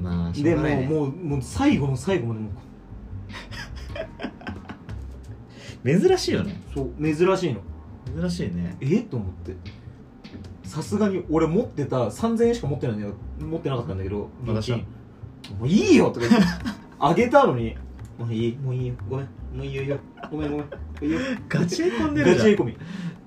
[0.00, 0.86] まあしょでもうがないね。
[0.88, 2.50] もうもう最後の最後までも。
[5.84, 6.60] う 珍しいよね。
[6.74, 7.60] そう珍しいの。
[8.20, 8.76] 珍しいね。
[8.80, 9.00] え？
[9.00, 9.56] と思って。
[10.64, 14.78] さすがに俺持ってた3000円しか持ってないんだよ持ってなかったんだけど私は。
[14.78, 14.86] 現
[15.42, 16.46] 金もういいよとか言って。
[16.98, 17.76] あげたのに。
[18.18, 18.94] もういいもういいよ。
[19.08, 19.26] ごめん。
[19.26, 19.98] もういいよいいよ。
[20.30, 20.66] ごめんごめん。
[21.02, 21.20] いいよ。
[21.48, 22.38] ガチへ込んでるじゃん。
[22.38, 22.76] ガチへ込み。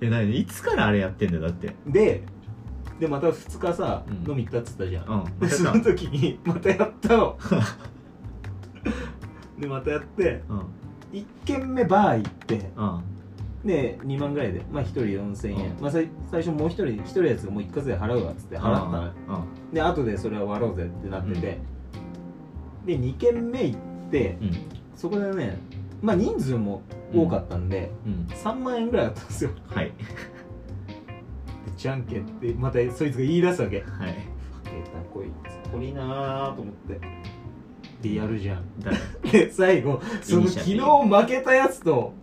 [0.02, 0.38] え何？
[0.40, 1.76] いつからあれやってんだよだって。
[1.88, 2.24] で
[3.00, 4.32] でまた2日さ、うん。
[4.32, 5.40] 飲み行ったっつったじゃん、うん。
[5.40, 7.38] でその時に またやったの。
[9.60, 10.60] でまたやってうん。
[11.14, 13.02] 1軒目バー行ってうん。
[13.66, 14.66] で2万ぐらいで。
[14.72, 15.82] まあ1人4000円、うん。
[15.82, 19.46] まあ、最最初もう1人1人やつがもう一括で払うわっつって払ったの。
[19.74, 21.60] で後でそれは割ろうぜってなってて、
[22.86, 23.80] で2軒目行っ
[24.12, 24.52] てうん。
[24.96, 25.60] そこでね
[26.02, 26.82] まあ人数も
[27.14, 28.28] 多かったんで、うん。
[28.34, 29.52] 3万円ぐらいだったんですよ。
[29.68, 29.86] はい。
[29.88, 29.94] で
[31.78, 33.78] じゃんけんってまたそいつが言い出すわけ。
[33.78, 33.88] はい。
[34.66, 35.28] えたこい
[35.66, 37.00] つ鳥なーと思って。
[38.02, 38.64] でやるじゃん。
[38.80, 38.98] 誰
[39.32, 42.14] で最後その昨日負けたやつと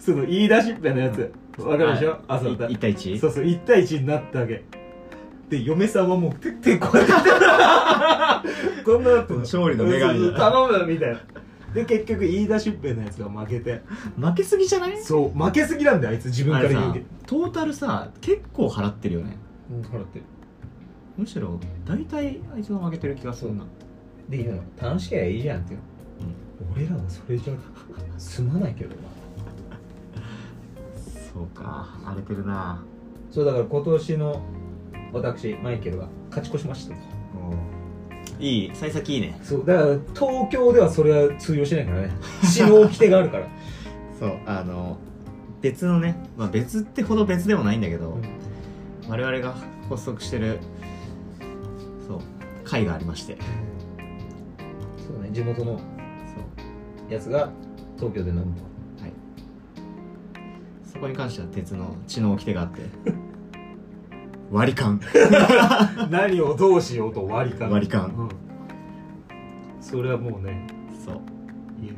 [0.00, 1.32] その言い出しっぺのやつ。
[1.58, 2.16] わかるでしょ？
[2.28, 3.20] あそうだ1対 1?
[3.20, 4.64] そうそう1対1になったわけ。
[5.50, 9.40] で嫁さんはもう手手こうやってこんなだったの。
[9.40, 11.20] 勝利の女神頼むみたいな
[11.74, 13.82] で結局言い出しっぺのやつが負けて。
[14.16, 15.02] 負けすぎじゃない？
[15.02, 19.36] そう負けすぎなんだよあいつ自分から言うけトータルさ結構払ってるよね。
[19.70, 20.24] うん払ってる。
[21.16, 23.64] むしろ大体あいつが負けてる気がするな。
[24.28, 24.62] で言うの。
[24.88, 25.78] 楽しければいいじゃんっていう。
[25.78, 25.84] の
[26.74, 27.54] 俺らはそれじゃ
[28.18, 28.96] 済まないけどな。
[31.32, 31.98] そうか。
[32.04, 32.84] 荒れてるな。
[33.30, 34.42] そうだから今年の
[35.12, 36.94] 私マイケルが勝ち越しました
[38.42, 39.38] いい幸先いいね。
[39.42, 42.10] そうだから東京ではそれは通用しないからね。
[42.42, 43.46] 死の掟があるから、
[44.18, 44.98] そうあの
[45.60, 48.18] 別のね、まあ、別ってほど別でもないんだけど、
[49.08, 49.54] 我々が
[49.88, 50.58] 発足してる
[52.06, 52.18] そう
[52.64, 53.38] 会がありまして。
[54.98, 55.80] そうね地元のそ
[57.08, 57.12] う。
[57.12, 57.50] やつが
[57.96, 58.44] 東京で飲む。
[61.02, 62.82] とこに関しては鉄の血の掟があって
[64.52, 65.00] 割り勘。
[66.10, 67.70] 何をどうしようと割り勘。
[67.70, 68.04] 割り勘。
[68.04, 68.28] うん。
[69.80, 70.66] それはもうね
[71.04, 71.20] そう。
[71.80, 71.96] 言う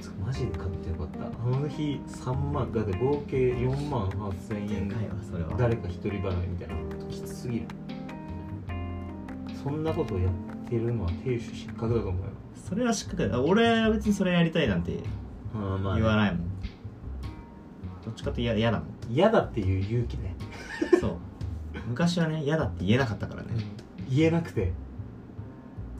[0.00, 1.26] そうマジで買ってよかった。
[1.26, 4.88] あの日3万だって合計4万8000円。
[4.88, 5.50] でかいわそれは。
[5.58, 6.74] 誰か一人払いみたいな。
[7.10, 7.66] きつすぎる。
[9.62, 10.32] そんなことをやっ
[10.70, 12.30] てるのは亭主失格だと思うよ。
[12.54, 15.00] それはしっかりあ俺は別にそれやりたいなんて
[15.54, 16.40] あま言わないもん、
[18.04, 18.88] どっちかって嫌嫌だもん。
[19.10, 20.34] 嫌だっていう勇気ね、
[21.00, 21.16] そう。
[21.88, 23.48] 昔はね嫌だって言えなかったからね、
[24.08, 24.72] 言えなくて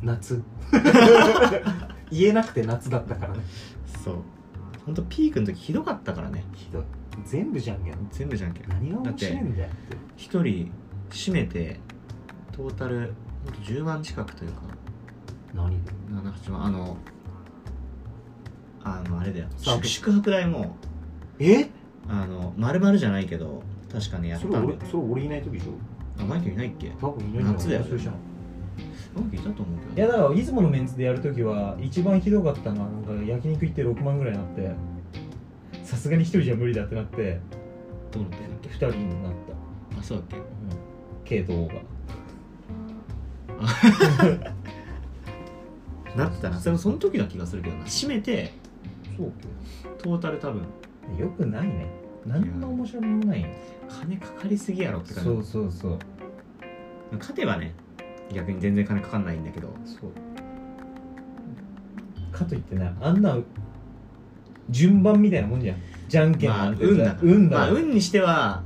[0.03, 0.43] 夏。
[2.11, 3.41] 言えなくて夏だったからね。
[4.05, 4.15] そう。
[4.85, 6.45] ほんとピークの時ひどかったからね。
[6.55, 6.83] ひどい。
[7.25, 8.09] 全部じゃんけん。
[8.11, 8.69] 全部じゃんけん。
[8.69, 9.97] 何が面白いんだよって。
[10.17, 10.73] 一人
[11.11, 11.79] 締めて
[12.53, 13.15] トータル
[13.45, 14.63] ほんと10万近くというか。
[15.55, 16.65] 何で？78万。
[16.65, 16.97] あの
[18.83, 19.47] あのあれだよ。
[19.57, 19.93] サービス。
[19.93, 20.77] 宿泊代も。
[21.39, 21.69] え？
[22.09, 25.73] あの丸々じゃないけど確かねやったそれんだそれ俺いない時でしょ？
[26.23, 26.91] あマイケルいないっけ？
[27.01, 27.85] 多分いない夏だよ。
[27.85, 28.15] それじゃん
[29.15, 34.71] マイケルいたと思ういけどやだからいつものメンツでやるときは一番ひどかったのはなんか焼肉行って6万ぐらいになって
[35.85, 37.41] さすがに一人じゃ無理だってなって
[38.13, 39.53] どうなってんだっ2人になった、
[39.95, 40.37] けあそうだっけ？
[40.37, 40.45] うん、
[41.25, 41.75] K と O が。
[46.17, 46.59] なったな。
[46.59, 47.85] それもその時な気がするけどな。
[47.85, 48.53] 締めて
[49.17, 49.33] そう
[49.99, 50.63] トータル多分。
[51.19, 51.87] よくないね
[52.27, 53.41] 何の面白みもない。
[53.43, 53.47] よ
[53.89, 55.29] 金かかりすぎやろって感じ。
[55.31, 55.99] そうそうそう。
[57.19, 57.75] 勝てばね
[58.33, 59.69] 逆に全然金かかんないんだけど。
[59.85, 60.11] そう。
[62.33, 63.37] かといってねあんな
[64.71, 65.77] 順番みたいなもんじゃん。
[66.09, 66.85] じゃんけんまあなんて。
[66.85, 68.63] 運だ運だ、まあ運にしては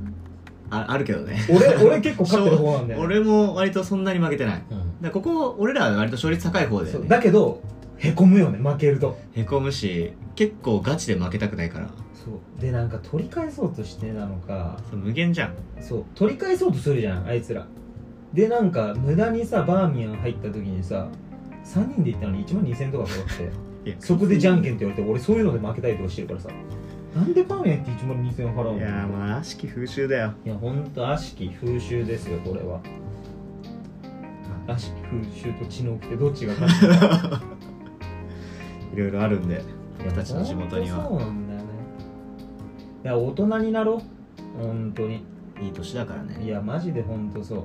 [0.69, 1.39] ああるけどね。
[1.49, 4.55] 俺俺結構勝ってる方なんだよ、 俺も割とそんなに負けてない。
[4.55, 6.95] だかうんらここ俺らは割と勝率高い方だそう。
[6.95, 7.61] よねだけど
[7.97, 9.17] へこむよね負けると。
[9.33, 11.89] へこむし結構ガチで負けたくないから
[12.25, 12.61] そう。
[12.61, 14.77] でなんか取り返そうとしてなのか。
[14.89, 15.53] そう無限じゃん。
[15.79, 16.05] そう。
[16.15, 17.67] 取り返そうとするじゃんあいつら。
[18.33, 21.07] でなんか無駄にさバーミヤン入った時にさ
[21.63, 23.95] 3人で行ったのに1万2000円とかかかって。
[23.99, 26.49] そこでじゃんけんって言われて俺そういうので負けたりとかしてるからさ。
[27.15, 28.77] なんでバーミヤンって1万2000円払うの？
[28.77, 30.33] いやーまあ悪しき風習だよ。
[30.43, 32.81] いやほんと悪しき風習ですよこれは。
[34.67, 37.41] 悪しき風習と血の掟どっちが勝つか。
[38.93, 39.63] いろいろあるんでいや
[39.99, 41.07] 僕たちの地元には。
[41.07, 41.54] そうなんだ
[43.05, 44.01] いや大人になろう。
[44.57, 45.23] 本当に。
[45.61, 46.43] いい年だからね。
[46.43, 47.63] いやマジで本当そう。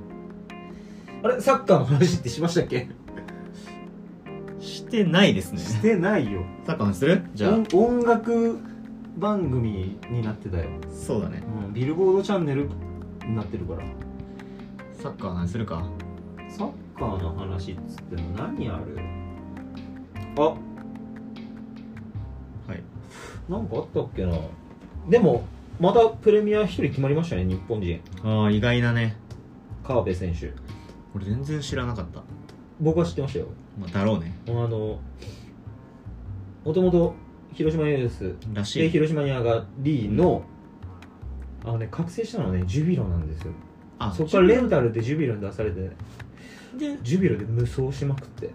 [1.22, 2.88] あれサッカーの話ってしましたっけ？
[4.60, 5.60] してないですね。
[5.60, 6.44] してないよ。
[6.66, 7.22] サッカーの話する？
[7.32, 7.54] じゃあ。
[7.54, 8.58] 音音楽
[9.16, 11.42] 番組になってたよ、そうだね。
[11.64, 12.68] うん、ビルボードチャンネル
[13.26, 13.82] になってるから。
[15.02, 15.88] サッカーの話するか？
[16.50, 18.98] サッカーの話っつっての何ある？
[20.36, 20.42] あ。
[20.42, 20.56] は
[22.74, 22.82] い。
[23.48, 24.36] なんかあったっけな？
[25.10, 25.44] でも
[25.80, 28.00] またプレミア一人決まりましたね日本人。
[28.22, 29.16] ああ意外なね。
[29.82, 30.52] 川辺選手。
[31.14, 32.22] 俺全然知らなかった。
[32.80, 33.46] 僕は知ってましたよ。
[33.78, 34.32] まあだろうね。
[34.46, 35.00] あの
[36.64, 37.14] もともと
[37.52, 38.34] 広島ユース。
[38.54, 38.82] らしい。
[38.84, 40.44] で広島に上がりの
[41.64, 43.52] あのね覚醒したのはねジュビロなんですよ。
[43.98, 45.80] あそこからレンタルでジュビロに出されて
[46.78, 48.50] でジュビロで無双しまくって。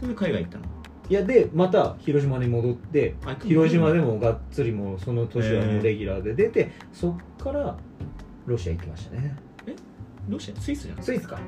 [0.00, 0.64] それで海外行ったの？
[1.08, 7.78] いやでまた広島に戻って広島でもがっつりもうその年はもうレギュラーで出てそっから
[8.46, 9.36] ロシア行きましたね。
[10.28, 10.60] ロシア？
[10.60, 11.02] スイスじゃん。
[11.02, 11.38] スイスか。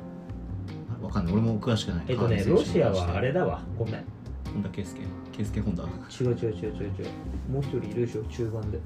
[1.00, 1.34] あわかんない。
[1.34, 2.04] 俺も詳しくない。
[2.08, 3.62] えっとねロシアはあれだわ。
[3.78, 4.04] ごめん。
[4.52, 4.96] 本田圭佑。
[5.32, 5.82] 圭佑本田。
[5.82, 5.86] 違
[6.28, 6.90] う違う違う違う違う。
[7.52, 8.24] もう一人いるでしょ？
[8.24, 8.78] 中盤で。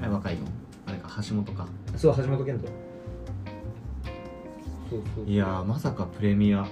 [0.00, 0.42] あ若いの？
[0.86, 1.66] あれか橋本か。
[1.96, 2.68] そう橋本健人。
[4.88, 5.24] そうそう。
[5.24, 6.64] いやーまさかプレミア。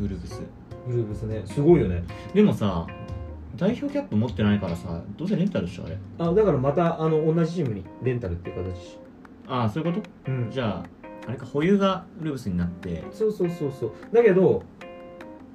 [0.00, 0.40] ウルブス
[0.86, 1.42] グルーブスね。
[1.46, 2.02] すごいよね。
[2.34, 2.86] でもさ
[3.56, 5.98] 代表キャップ持ってないからさどうせレンタルでしょあれ。
[6.18, 8.98] あだからまたあの同じチームにレンタルっていう形。
[9.46, 10.46] ああそういうこうん。
[10.46, 13.04] とじゃああれか保有がウルブスになって。
[13.12, 13.92] そうそうそうそう。
[14.12, 14.62] だけど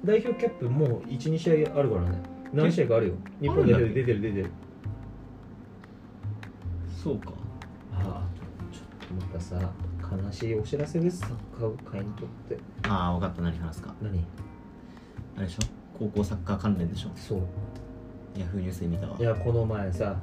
[0.04, 2.22] 代表キャップもう12試合あるからね。
[2.52, 3.14] 何試合かあるよ。
[3.40, 4.50] 日本代表で出てる出てる。
[7.02, 7.32] そうか。
[7.92, 8.22] ああ
[8.72, 9.70] ちょっとまたさ
[10.24, 11.18] 悲しいお知らせです。
[11.18, 12.58] サッカー界にとって。
[12.88, 13.42] ああ分かった。
[13.42, 13.94] 何話すか？
[14.02, 14.24] 何？
[15.36, 15.66] あれでしょ？
[15.98, 17.10] 高校サッカー関連でしょ？
[17.16, 17.40] そう。
[18.38, 19.16] ヤフーニュースで見たわ。
[19.18, 20.16] いやこの前さ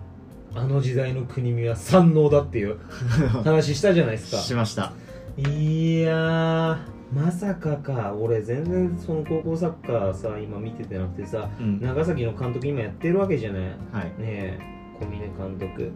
[0.55, 2.78] あの時代の国見は三能だっていう
[3.43, 4.41] 話したじゃないですか。
[4.41, 4.93] しました。
[5.38, 6.78] いやー
[7.14, 8.14] まさかか。
[8.20, 11.80] 俺全然その高校サッカーさ今見ててなくてさうん。
[11.82, 13.62] 長崎の監督今やってるわけじゃない。
[13.62, 14.12] ねはい。
[14.20, 14.60] え
[14.99, 15.30] 小峰監
[15.60, 15.84] 督。
[15.84, 15.89] は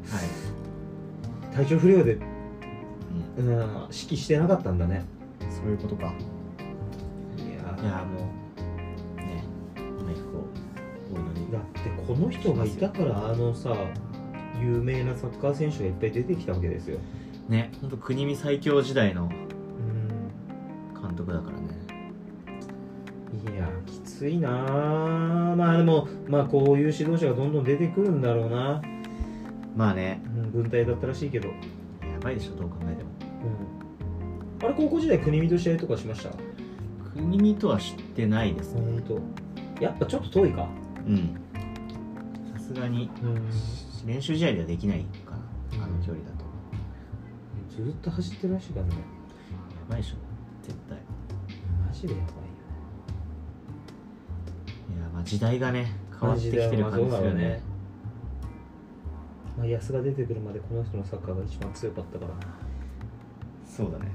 [1.51, 2.17] い、体調不良で、
[3.37, 5.03] うん、うん、指揮してなかったんだね。
[5.49, 6.03] そういうことか。
[7.37, 7.45] いや
[7.81, 8.30] いやもう
[11.51, 13.75] だってこの人がいたからあのさ
[14.61, 16.97] 有名なサッカー選手がいっぱい出てきたわけですよ。
[17.49, 21.01] ね本当国見最強時代のうん。
[21.01, 21.81] 監督だからね。
[23.53, 24.49] いやきついな
[25.51, 28.81] あまあでもまあこういう指導者がどんどん出てくるんだろうな、
[29.75, 30.21] まあね。
[30.35, 33.09] うん、軍隊だったらしいけど、うん、やばいでしょどう考えても。
[34.63, 36.29] あれ高校時代国見と試合とかしました？
[37.15, 38.81] 国見とは知ってないですね。
[39.79, 40.67] やっぱちょっと遠いか
[41.07, 41.35] うん。
[42.53, 43.49] さすがにうん。
[44.05, 45.31] 練習試合ではできないか
[45.77, 45.85] な。
[45.85, 46.45] あの距離だと。
[47.69, 48.91] ずっと走ってるらしいからね。
[48.91, 48.97] や
[49.89, 50.15] ばいでしょ。
[50.61, 50.97] 絶対。
[51.87, 52.31] マジでやばいよ
[54.97, 57.61] いやまあ時代がね変わってきてる感じするよね。
[59.57, 62.31] まあ、安が出てくるまでこの人のサッカーが一番強かったから。
[63.65, 64.11] そうだね。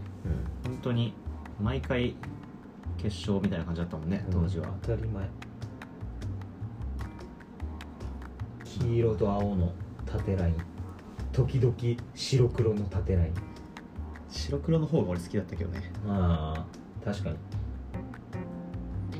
[0.64, 1.14] 本当に
[1.60, 2.16] 毎回
[2.98, 5.28] 決勝みたいな感じだったもんね当時は、当たり前
[8.80, 9.72] 黄色と青の
[10.04, 10.54] 縦ライン。
[11.32, 11.74] 時々
[12.14, 13.34] 白黒の縦ライン。
[14.28, 15.90] 白黒の方が俺好きだったけどね。
[16.06, 17.36] まあ確かに。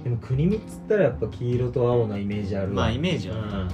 [0.05, 2.75] でも国見っつったらやっぱ黄色と青なイメージあるわ。
[2.75, 3.69] まあイメージはうん。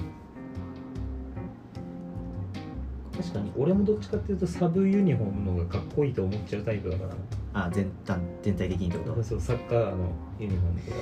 [3.16, 7.10] 確かに俺もどっちかっていうとサブユニフォームの方がかっこいいと思っちゃうタイプだから。
[7.54, 9.22] あ全体全体的にってこと？
[9.22, 10.96] そうサッカーのユニフォームとか。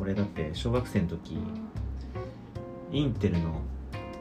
[0.00, 1.38] 俺だって小学生の時
[2.90, 3.60] インテルの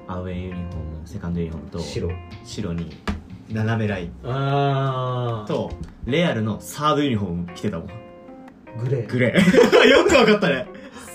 [0.09, 2.09] アウェーユニフォームセカンドユニフォームと白。
[2.43, 2.89] 白に
[3.51, 4.11] 斜めライン。
[4.23, 5.71] ああと
[6.05, 7.87] レアルのサードユニフォーム着てたもん。
[8.83, 9.07] グレー。
[9.07, 9.77] グレー。
[9.87, 10.65] よくわかったね。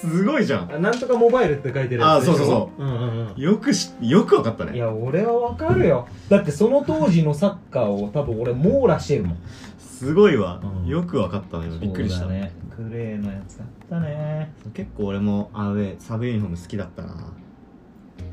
[0.01, 0.72] すごいじゃん。
[0.72, 2.32] あなんとかモバイルって書いてるやつでしょ？
[2.34, 2.84] あそうそうそう。
[2.84, 3.40] うんうんうん。
[3.42, 4.76] よくしよくわかったね。
[4.76, 6.07] いや俺はわかるよ。
[6.28, 9.38] だってその当時のサッカーを多分俺網羅してるもん。
[9.78, 10.88] すごいわ、うん。
[10.88, 11.66] よくわかったね。
[11.80, 12.53] びっくりした、そうだね。
[12.76, 14.53] グレーのやつだったね。
[14.72, 17.14] 結構俺もアウェーサブユニフォーム好きだったな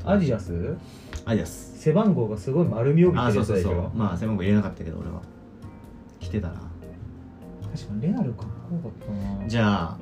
[0.04, 0.76] アディダス？
[1.24, 1.78] アディダス。
[1.78, 3.90] 背番号がすごい丸み帯びあそうそうそう。
[3.94, 5.20] まあ背番号入れなかったけど俺は。
[6.20, 6.54] 着てたな
[7.74, 9.48] 確かにレアルかっこよかったな。
[9.48, 9.98] じゃあ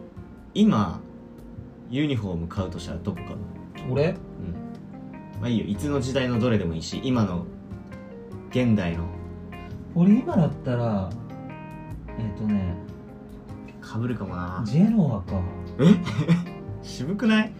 [0.54, 1.00] 今
[1.90, 3.26] ユニフォーム買うとしたらどこ買
[3.86, 4.08] う俺？
[4.08, 4.14] うん。
[5.40, 5.64] まあいいよ。
[5.66, 7.46] いつの時代のどれでもいいし今の
[8.50, 9.04] 現代の。
[9.94, 11.10] 俺今だったら
[12.18, 12.74] えっ、とね
[13.80, 14.62] かぶるかもな。
[14.66, 15.40] ジェノアか。
[16.82, 17.52] 渋くない？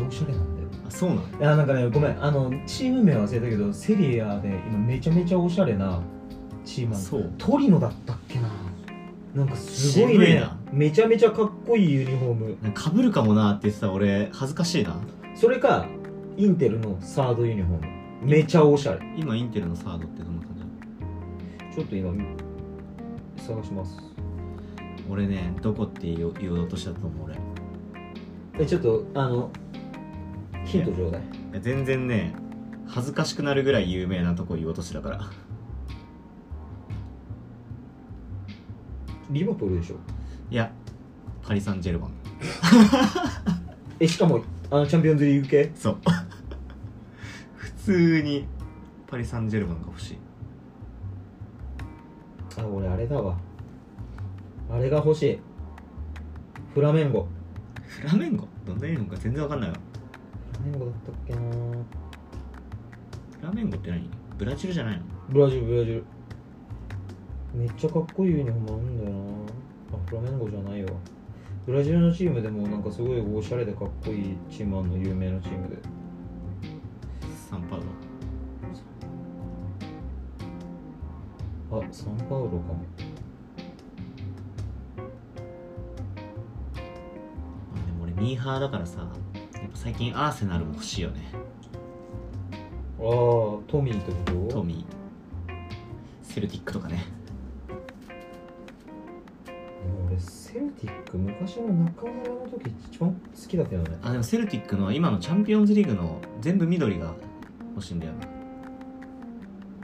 [0.00, 0.68] ちゃおしゃれなんだよ。
[0.88, 2.24] あそうなのいやなんかねごめん。
[2.24, 6.00] あのチーム名忘れたけどセリアで今めちゃめちゃおしゃれな
[6.64, 7.32] チームそう。
[7.38, 8.48] トリノだったっけな。
[9.34, 10.58] なんかすごいいな。
[10.72, 12.72] めちゃめちゃかっこいいユニフォーム。
[12.72, 14.96] かかぶるかもなって言ってた俺恥ずかしいな。
[15.34, 15.86] それか
[16.36, 18.26] インテルのサードユニフォーム。
[18.26, 19.00] めちゃおしゃれ。
[19.16, 20.66] 今インテルのサードってどんな感じな
[21.68, 21.74] の？
[21.74, 22.12] ちょっと今
[23.36, 23.96] 探します。
[25.08, 27.34] 俺ねどこって言おう言おうとしたと思う俺。
[27.34, 27.38] い
[28.58, 29.50] えちょっとあの
[30.64, 31.22] ヒントちょうだい。
[31.52, 32.34] や全然ね
[32.86, 35.20] 恥ずかしくなるぐらい有名なとこ言おうとしてたから。
[39.30, 39.96] リバプールでしょ？
[40.50, 40.72] いや
[41.42, 42.10] パリ・サンジェルマン。
[44.00, 45.70] えしかもあのチャンピオンズリーグ系？
[45.74, 45.98] そう。
[47.56, 48.46] 普通に
[49.06, 50.18] パリ・サンジェルマンが欲しい。
[52.58, 53.36] あ俺あれだわ。
[54.70, 55.38] あれが欲しい。
[56.74, 57.26] フラメンゴ。
[57.86, 58.46] フラメンゴ？
[58.66, 59.76] どんなユニフォームか全然わかんないわ
[60.60, 61.40] フラメンゴだったっけな。
[61.40, 61.46] フ
[63.42, 64.10] ラメンゴって何？
[64.36, 65.04] ブラジルじゃないの？
[65.30, 66.04] ブラジルブラジル。
[67.54, 69.16] めっちゃかっこいいユニフォームあるんだよな。
[69.94, 70.90] あフラメンゴじゃないわ。
[71.66, 75.76] ブラジルのチームでもなんかすごいおしゃれでかっこいいチームあんの有名なチームで。
[77.48, 77.80] サンパウ
[81.70, 81.80] ロ。
[81.80, 82.84] あサンパウロかも。
[87.74, 89.08] あでも俺ミーハーだからさ
[89.82, 91.22] 最近アーセナルも欲しいよね。
[91.32, 93.06] ああ
[93.66, 94.18] トミーってこ
[94.50, 94.56] と？
[94.56, 95.54] トミー。
[96.22, 97.06] セルティックとかね。
[100.06, 103.18] 俺セルティック昔の中村の時一番好
[103.48, 103.98] きだけどね。
[104.02, 107.14] あでもセルティックの今のチャンピオンズリーグの全部緑が
[107.74, 108.26] 欲しいんだよな。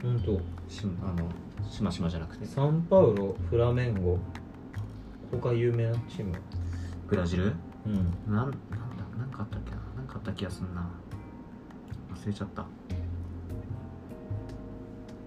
[0.03, 0.39] ほんと
[0.69, 1.27] しあの
[1.71, 2.45] しましまじゃなくて。
[2.45, 4.19] サンパウロフラメンゴ。
[5.31, 6.33] 他有名なチーム？
[7.07, 7.55] ブラジル？
[7.87, 7.95] うん。
[8.31, 8.57] なんなんだ
[9.17, 9.76] なんかあったっけな？
[10.07, 10.89] なんかあった気がすんな。
[12.15, 12.65] 忘れちゃった。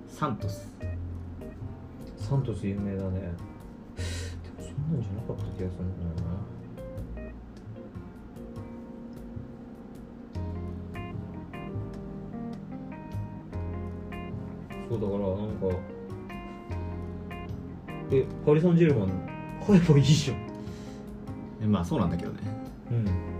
[0.08, 0.74] サントス。
[2.16, 3.20] サントス有名だね。
[3.20, 3.34] でも
[4.58, 6.40] そんなんじゃなかった気がするんだよな。
[14.88, 15.78] そうだからなんか
[18.10, 19.08] えパリ・サンジェルマン
[19.64, 20.38] 買えばいいじゃん。
[21.62, 22.38] えまあそうなんだけどね。
[22.90, 23.30] うん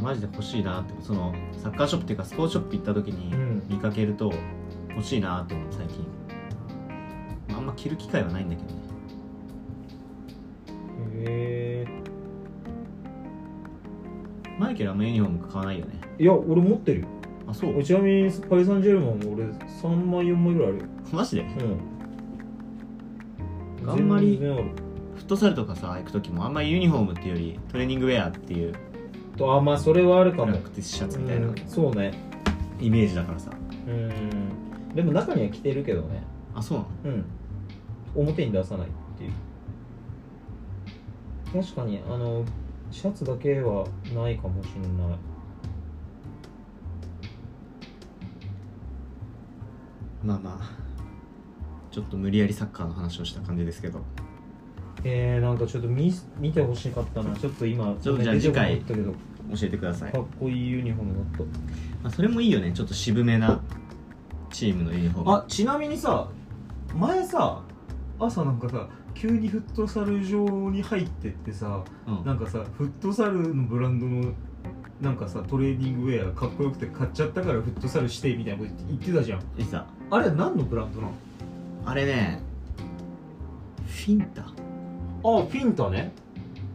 [0.00, 3.62] マジで欲しいなってそのサッカーショップっていうかスポーツショップ行った時にうん。
[3.68, 4.32] 見かけると
[4.90, 6.04] 欲しいなって思って最近。
[7.48, 8.74] まああんま着る機会はないんだけどね。
[11.22, 11.86] へ
[14.58, 16.00] マイケルはあんまユニフォーム買わないよね。
[16.18, 17.06] えいや俺持ってるよ。
[17.46, 17.82] あそう？
[17.82, 20.84] ちなみにパリ・サンジェルマンも俺3枚4枚ぐらいあるよ。
[21.12, 21.42] マジで？
[21.42, 21.46] う
[23.86, 23.90] ん。
[23.90, 28.74] あんまりフットサルとかさ行く時もあんまりユニフォームっていうよりトレーニングウェアっていう
[29.40, 30.58] とあまあそれはあるかも。
[30.58, 31.54] クティスシャツみたいなうん。
[31.66, 32.12] そうね。
[32.78, 33.50] イメージだからさ。
[33.86, 34.94] うん。
[34.94, 36.22] でも中には着てるけどね。
[36.54, 37.16] あそうなの？
[37.16, 37.24] うん。
[38.14, 39.32] 表に出さないっていう。
[41.62, 42.44] 確かにあの
[42.90, 45.18] シャツだけはないかもしれない。
[50.22, 50.80] まあまあ。
[51.90, 54.00] ちょっと無理やりサッカーの話をした感じですけど。
[55.02, 57.34] えー、なんかちょっと見見てほしかったな。
[57.34, 59.14] ちょっと今ちょっとじゃあ出てこなか次ったけど
[59.54, 61.46] 教えてください、かっこいいユニフォームだっ
[62.02, 62.72] まあ、それもいいよね。
[62.72, 63.60] ちょっと渋めな
[64.50, 65.32] チームのユニフォーム。
[65.32, 66.28] あちなみにさ
[66.94, 67.62] 前さ
[68.18, 72.24] 朝なんかさ急にフットサル場に入ってってさうん。
[72.24, 74.32] なんかさフットサルのブランドの
[75.00, 79.40] なんかさトレーニングウェアかっこよくて買っちゃったからフットサルしてみたいなこと言ってたじゃん。
[80.10, 81.12] あれは何のブランドなの？
[81.86, 82.40] あれね
[83.86, 86.12] フィンタあフィンタね。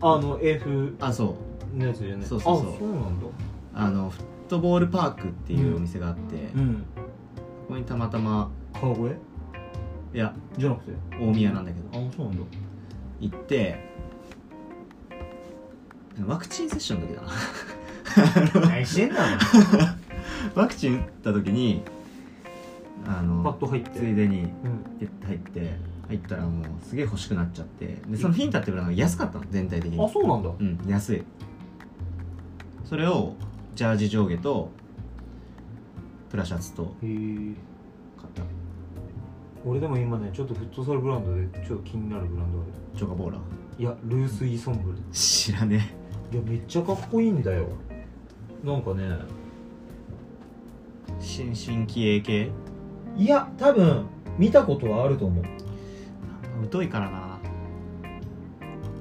[0.01, 1.35] あの F あそう
[1.75, 3.27] のやつじゃねそうそうそうあそうなんだ。
[3.73, 6.85] あのフットボールパークっていうお店があって、うん。
[7.67, 9.15] ここにたまたま川越？
[10.13, 10.91] いやじゃなくて？
[11.19, 12.07] 大宮なんだけど。
[12.07, 12.43] あそうなんだ。
[13.19, 13.79] 行って
[16.25, 17.21] ワクチン接種の時だ
[18.61, 18.69] な。
[18.69, 19.21] 何してんだ
[20.55, 21.81] ワクチン打った時に
[23.05, 23.89] あお前パッのと入って。
[23.99, 24.47] ついでにうん。
[24.99, 30.01] ピュッて入って入ったらもうすげえ欲しくなっちゃってでそのフィンタってブランドが安かったの全体的に。
[30.01, 30.49] あそうなんだ。
[30.57, 31.23] うん安い
[32.85, 33.33] それを
[33.73, 34.69] ジャージ上下と
[36.29, 37.09] プラシャツとへえ。
[38.15, 38.43] 買った。
[39.65, 42.71] 俺でも今ねちょっとフットサルブランドでちょっと気になるブランドある。
[42.95, 43.39] チョカボーラ
[43.79, 44.97] いやルース・イ・ソンブル。
[45.11, 45.95] 知らね
[46.31, 47.69] いやめっちゃかっこいいんだよ。
[48.63, 49.03] なんかね。
[49.03, 49.19] え
[51.19, 52.51] 新進気鋭系？
[53.17, 54.05] いや多分
[54.37, 55.45] 見たことはあると思う。
[56.71, 57.39] 疎いからな。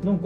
[0.02, 0.24] なんか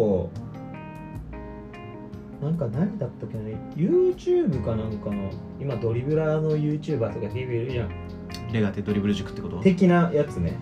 [2.41, 3.43] なんか何だったっけな
[3.75, 5.31] YouTube かなんかの
[5.61, 7.91] 今ドリブラーの YouTuber とか TV いるじゃん。
[8.53, 9.59] レガテドリブル塾ってこと？
[9.59, 10.57] 的なやつね。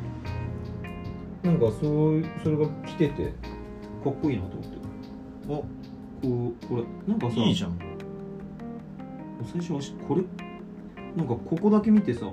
[1.42, 3.32] なんかそうそれが来てて。
[4.02, 4.56] かっこいいなと
[5.48, 5.76] 思って。
[6.22, 7.78] おこうこれなんかさいいじゃん。
[9.52, 10.22] 最初足これ？
[11.14, 12.26] なんかここだけ見てさ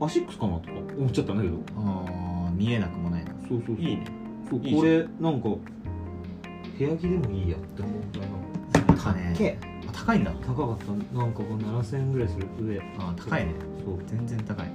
[0.00, 1.56] アシックスかなとか思っちゃったんだけど。
[1.76, 3.30] あー見えなくもないな。
[3.48, 3.84] そうそうそう。
[3.84, 4.04] いいね。
[4.50, 5.48] そうこれなんか
[6.78, 9.58] 部屋着でもいいやって思うぐらいの高ね
[9.92, 10.30] 高いんだ。
[10.46, 11.16] 高かった。
[11.18, 12.78] なんかこれ7000円ぐらいする上。
[12.98, 13.54] あー高いね。
[13.84, 13.98] そう。
[14.06, 14.66] 全然高い。
[14.66, 14.72] そ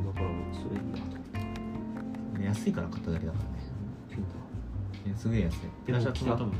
[0.00, 3.50] うだからそれいいなと思って安いから買っただけだからね。
[4.10, 5.58] ピンいやすげえ安い。
[5.86, 6.52] プラシャツも多分。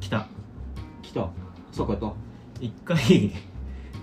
[0.00, 0.26] 来た。
[1.02, 1.30] 来た。
[1.70, 2.14] サッカーやっ
[2.60, 2.98] 一回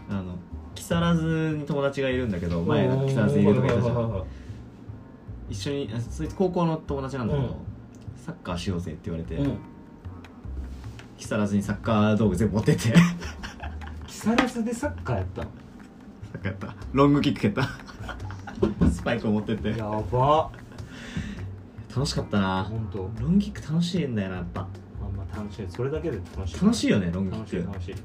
[0.09, 0.35] あの
[0.73, 4.23] 木更津に友達がいるんだけどた前の木更津にいるとかいたじゃん。
[5.49, 7.68] 一緒にあそいつ高校の友達なんだけど、うん
[8.29, 9.57] サッカーしようぜって言われて、うん。
[11.17, 12.93] 木更津にサッカー道具全部持ってって。
[14.07, 15.49] サ木更津でサッカーやったの？
[15.49, 15.51] ッ
[16.33, 16.75] カーやった。
[16.93, 17.67] ロングキック蹴った。
[18.91, 19.69] スパイクを持ってって。
[19.69, 20.51] やば。
[21.89, 22.63] 楽しかったな。
[22.65, 22.97] 本当？
[23.19, 24.61] ロングキック楽しいんだよなやっぱ。
[24.61, 24.67] ま
[25.07, 25.65] あまあ楽しい。
[25.67, 26.61] それだけで楽しい。
[26.61, 27.69] 楽しいよねロングキック。
[27.69, 27.95] い楽しい。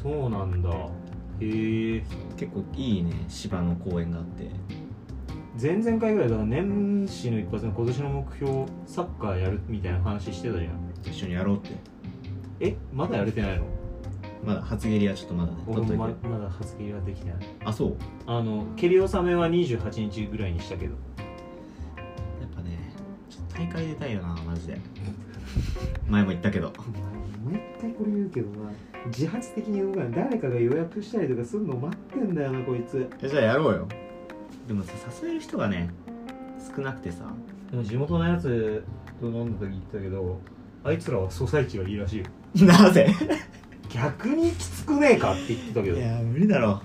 [0.00, 0.70] そうなんだ。
[0.70, 2.04] へえ。
[2.36, 4.48] 結構いいね芝の公園があって
[5.60, 10.70] 前々回ぐらいだから年始の一発目今年の目標サッカーやるみたいな話してたじゃん。
[11.04, 11.70] 一緒にやろうって。
[12.60, 13.64] えまだやれてないの？
[14.44, 17.38] まだ初蹴りはちょっとまだね俺取っといもてままだ初蹴りはできてない。
[17.64, 17.96] あそう？
[18.26, 20.92] あの蹴り納めは28日ぐらいにしたけど。
[20.92, 22.94] やっぱね
[23.28, 24.78] ちょっと大会出たいよなマジで。
[26.08, 26.72] 前も言ったけど。
[27.44, 28.70] 毎回これ言うけどな。
[29.06, 30.12] 自発的に動かない。
[30.12, 33.10] 誰かが予約したりとかするの待ってんだよなこいつ。
[33.22, 33.88] えじゃあやろうよ
[34.70, 35.90] でもさ誘える人がね
[36.76, 37.24] 少なくてさ。
[37.72, 38.84] でも地元のやつ
[39.20, 40.40] と飲んだ時言ってたけど
[40.84, 42.26] あいつらはソサイチがいいらしいよ。
[42.68, 43.12] なぜ？
[43.88, 45.98] 逆にきつくねえかって言ってたけど。
[45.98, 46.80] いや無理だろ。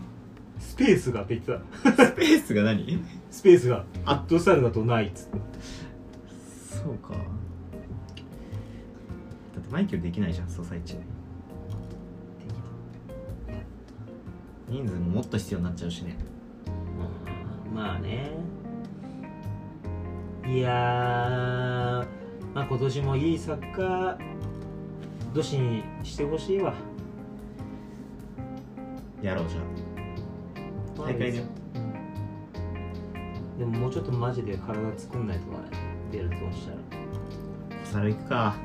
[0.58, 2.06] スペースがって言ってた。
[2.06, 3.04] スペースが何？
[3.30, 5.38] スペースがアットスタイルだとないっつって。
[6.84, 7.14] そうか。
[7.14, 7.18] だ
[9.60, 10.98] ってマイケルできないじゃんソサイチ。
[14.70, 16.18] 人数ももっと必要になっちゃうしね
[17.76, 18.32] まあね。
[20.48, 22.06] いやー、
[22.54, 24.18] まあ、今年もいいサッカー
[25.34, 26.74] 年にしてほしいわ。
[29.22, 29.64] やろうじゃあ
[31.02, 31.44] 大会ね
[31.76, 31.80] う
[33.58, 33.58] ん。
[33.60, 35.64] でももうちょっとマジで体作んないとかね
[36.14, 36.78] 出るとしたら。
[37.84, 38.56] 小猿行くか。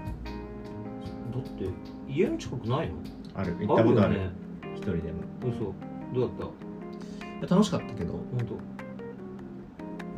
[1.33, 1.69] だって
[2.09, 2.95] 家の近くないの？
[3.35, 3.57] ある。
[3.59, 4.15] 行ったことある。
[4.15, 4.31] よね。
[4.77, 5.25] 一人でも。
[5.43, 5.75] 嘘。
[6.15, 6.51] どうだっ
[7.41, 8.13] いや楽しかったけど。
[8.13, 8.80] た本当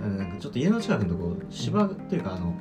[0.03, 2.55] あのなんかちょっと家の近くのとこ芝というかあの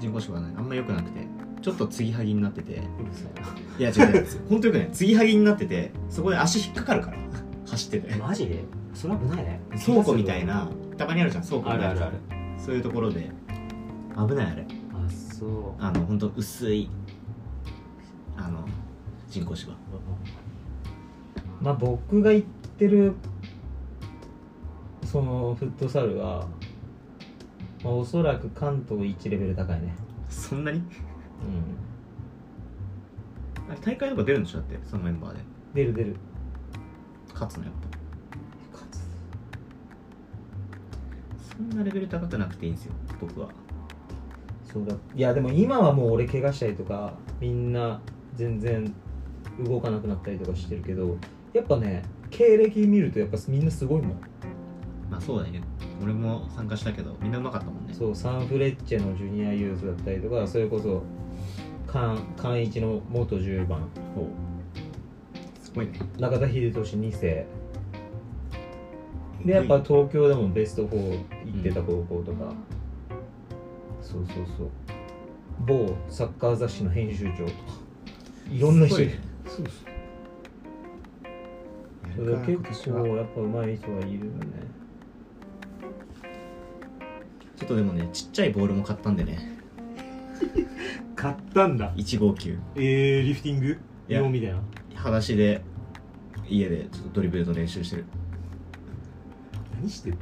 [0.00, 1.26] 人工芝がねあんま良くなくて
[1.60, 2.82] ちょっと継ぎはぎになってて。
[3.78, 4.90] いや違う本当よくない。
[4.90, 7.16] 継ぎはぎになっててそこで足引っかかるから
[7.68, 8.16] 走ってて。
[8.16, 8.46] マジ？
[8.46, 8.64] で
[8.94, 9.60] それは危ないね。
[9.84, 10.68] 倉庫みたいな
[10.98, 11.90] たまにあるじゃん倉庫みたいな。
[11.90, 12.18] あるあるある。
[12.58, 13.30] そういうところで。
[14.16, 14.66] 危ないあれ。
[14.92, 15.82] あそう。
[15.82, 16.90] あの本当薄い
[18.36, 18.66] あの
[19.30, 19.72] 人工芝。
[21.60, 23.14] まあ僕が行ってる
[25.04, 26.48] そのフットサルは、
[27.84, 29.94] まあ、おそらく関東1レベル高いね。
[30.28, 30.78] そんなに？
[30.78, 30.84] うん。
[33.70, 34.58] あれ大会とか出るんでしょ？
[34.58, 35.40] だってそのメンバーで。
[35.74, 36.16] 出る出る。
[37.32, 37.92] 勝つのやっぱ。
[41.56, 43.48] そんなレベル高くなくていいんですよ僕は。
[44.64, 44.94] そうだ。
[45.14, 48.00] いやでも今はもう俺怪我したりとかみんな
[48.34, 48.94] 全然
[49.60, 51.18] 動かなくなったりとかしてるけど
[51.52, 54.20] やっぱね経歴見るとやっぱみんなすごいもん。
[55.10, 55.62] まあそうだね
[56.02, 57.94] 俺も参加したけどみんなうまかったもんね。
[57.94, 61.02] そうサンフレッチェのジュニアユースだったりとかそれこそ
[61.86, 63.88] 関関一の元10番
[65.62, 66.00] すごいね。
[66.18, 67.46] 中田英寿2世。
[69.44, 72.52] でやっぱ東京でもベスト4行ってた高校とか、
[74.00, 74.70] そうそうそう。
[75.66, 77.52] 某サッカー雑誌の編集長とか。
[78.50, 79.02] いろんな人。
[79.02, 79.12] いる
[79.46, 79.72] すごいね。
[82.14, 84.81] そうだから結構やっぱ上手い人はいるよね
[87.62, 89.38] ちょっとでもねちっちゃいボールも買ったんでね。
[91.14, 91.92] 買ったんだ。
[91.94, 92.58] 1号球。
[92.74, 93.78] えー、リフティング？
[94.08, 94.18] いや。
[94.18, 94.58] 用みたいな？
[94.96, 95.62] 裸足で
[96.48, 98.04] 家でちょっとドリブルの練習してる。
[99.76, 100.16] 何してる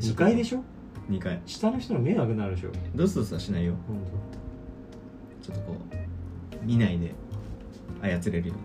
[0.00, 0.64] 2 階でしょ
[1.08, 2.72] ？2回下の人の迷惑になるでしょ？
[2.96, 3.74] ドスドスはしないよ。
[3.86, 3.96] 本
[5.40, 7.14] ちょっとこう見ないで
[8.02, 8.60] 操れるよね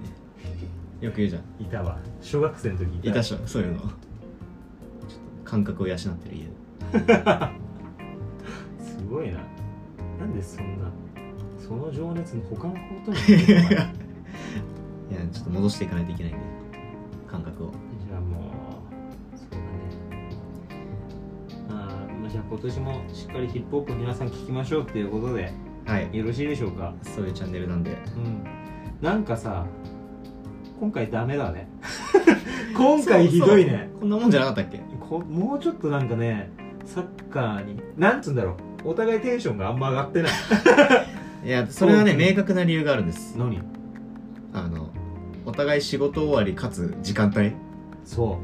[1.01, 1.43] よく言うじゃん。
[1.59, 1.99] 当いたわ。
[2.19, 3.79] 小学生の時いたっしょそういうの。
[3.81, 3.91] ちょっと
[5.43, 6.60] 感覚を養ってる家で
[8.79, 9.39] すごいな。
[10.19, 10.91] なんでそんな
[11.59, 13.21] その情熱の他のことにい
[15.13, 16.41] やちょっと戻していかないといけないんで
[17.29, 17.71] 感覚を。
[18.07, 19.63] じゃあもうそうだね。
[21.69, 25.53] あーまあじゃあ今年もしっかりヒップホップ皆さん聞きましょうっていうことで
[25.85, 26.09] はい。
[26.15, 26.93] よろしいでしょうか？
[27.03, 27.91] そういうチャンネルなんで。
[27.91, 28.43] うん。
[29.01, 29.65] なんかさ
[30.79, 31.67] 今回ダメだね。
[32.77, 33.89] 今回ひどいね。
[33.99, 34.79] こんなもんじゃなかったっけ？
[34.99, 36.49] こもうちょっとなんかね
[36.85, 38.89] サッカーになんつうんだろう。
[38.89, 40.31] お互いテンションがあんま上がってない。
[41.45, 43.37] いやそれはね明確な理由があるんです。
[43.37, 43.61] 何？
[44.53, 44.89] あの
[45.45, 47.53] お互い仕事終わりかつ時間帯？
[48.05, 48.39] そ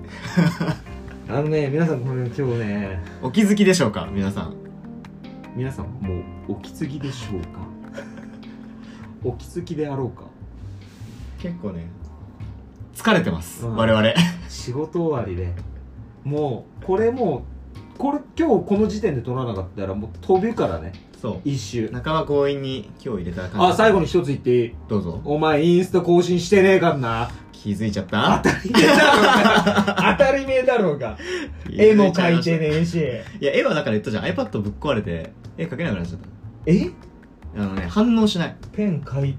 [1.29, 1.31] う。
[1.31, 4.07] あのね皆さんこれ今日ねお気づきでしょうか？
[4.11, 4.53] 皆さん。
[5.55, 7.47] 皆さんもうお気づきでしょうか？
[9.25, 10.23] お気づきであろうか？
[11.39, 11.87] 結構ね
[12.95, 13.75] 疲れてます、うん。
[13.75, 14.13] 我々。
[14.47, 15.53] 仕事終わりで。
[16.23, 17.41] もうこれもう
[17.97, 20.93] これ今日この時点で取らなかったらもう飛ぶからね。
[21.21, 21.41] そう。
[21.43, 21.87] 一周。
[21.91, 23.67] 半ば強引に今日入れた感じ。
[23.67, 24.75] あ最後に一つ言っていい？
[24.87, 25.21] どうぞ。
[25.25, 27.29] お前インスタ更新してねえかんな。
[27.51, 28.41] 気づいちゃった？
[28.43, 29.87] 当たり前だろうが。
[30.17, 31.17] 当たり前だろうが。
[31.71, 32.97] 絵も描いてねえし。
[33.41, 34.25] いや絵はだから言ったじゃん。
[34.25, 36.19] iPad ぶっ壊れて絵描けなくなっちゃっ
[36.67, 36.85] え？
[37.55, 38.55] たあのね反応しない。
[38.73, 39.35] ペン描い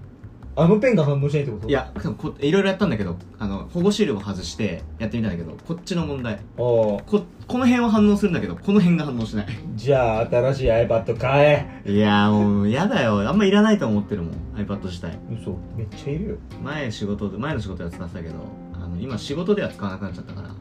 [0.59, 1.69] あのペンが反応しないってこと？
[1.69, 6.35] いやこいろいろやったんだけどあの保護シールも外してやってみたんだけどこっちの問題。
[6.35, 6.41] ああ。
[6.57, 7.03] こ
[7.47, 9.47] この辺は反応するんだけどこの辺が反応しない。
[9.77, 11.91] じゃあ新しい iPad 買え。
[11.91, 13.29] いやーもうやだよ。
[13.29, 15.17] あんまいらないと思ってるもん iPad 自体。
[15.33, 15.57] 嘘。
[15.77, 16.37] めっちゃいるよ。
[16.65, 18.35] 前仕事で前の仕事やってたけど
[18.75, 20.49] あの今仕事では使わなくなっちゃったから。
[20.49, 20.53] い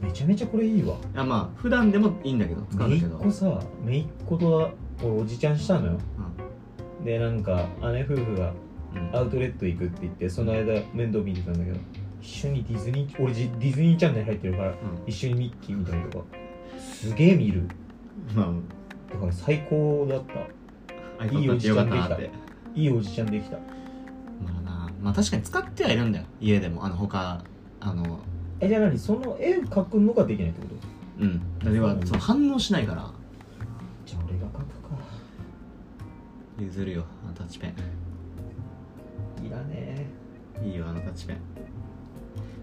[0.00, 0.96] めちゃめちゃこれいいわ。
[1.14, 3.18] やまあ普段でもいいんだけど使うんめいだけど。
[3.18, 4.72] っ子さめいっ子と
[5.02, 5.98] 俺おじちゃんしたのよ。
[7.04, 8.54] でなんか姉夫婦がうんうん
[9.12, 11.78] アウトレット行くって言ってその間面倒見てたんだけど
[12.20, 14.74] 一緒にディズニー俺じディズニーチャンネル入ってるから
[15.06, 16.24] 一緒にミッキー見たりとか。
[16.78, 17.68] すげえ見る。
[18.34, 18.52] ま
[19.10, 21.24] だから最高だった。
[21.24, 22.18] あいいおじちゃんできた。
[22.20, 22.30] い
[22.74, 23.56] いおじちゃんできた。
[23.56, 23.62] ま
[24.58, 26.24] あなまあ確かに使ってはいるんだよ。
[26.40, 26.84] 家でも。
[26.84, 27.42] あの他
[27.80, 28.20] あの
[28.60, 28.98] えじゃあ何？
[28.98, 31.24] その絵描くのができないってこと？
[31.24, 31.72] うん。
[31.72, 33.10] ではその反応しないから。
[34.06, 34.64] じゃあ俺が描くか。
[36.60, 37.74] 譲るよあのタッチペン
[39.46, 40.06] いらね。
[40.62, 41.36] えいいよあのタッチペン。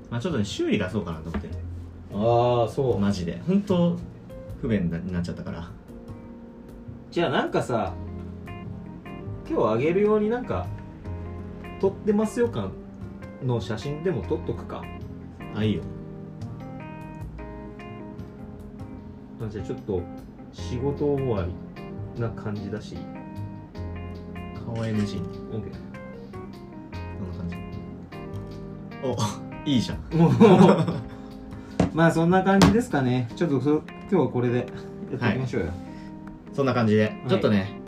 [0.09, 1.49] まあちょっとね修理出そうかなと思って。
[2.13, 2.99] ああそう。
[2.99, 3.41] マジで。
[3.47, 3.97] 本当
[4.61, 5.69] 不便になっちゃったから。
[7.11, 7.93] じゃあなんかさ
[9.49, 10.67] 今日あげるようになんか
[11.81, 12.71] 撮ってますよ感
[13.43, 14.83] の写真でも撮っとくか。
[15.55, 15.83] あいいよ。
[19.41, 20.01] あじゃあちょっと
[20.51, 22.97] 仕事終わりな感じだし。
[24.65, 25.88] 顔 NG に OK
[29.03, 29.15] お
[29.65, 29.99] いいじゃん。
[31.93, 33.29] まあそんな感じですかね。
[33.35, 34.65] ちょっとそ今日はこれでやっ
[35.19, 35.71] ていきましょうよ、
[36.53, 37.79] そんな感じで、いちょっとね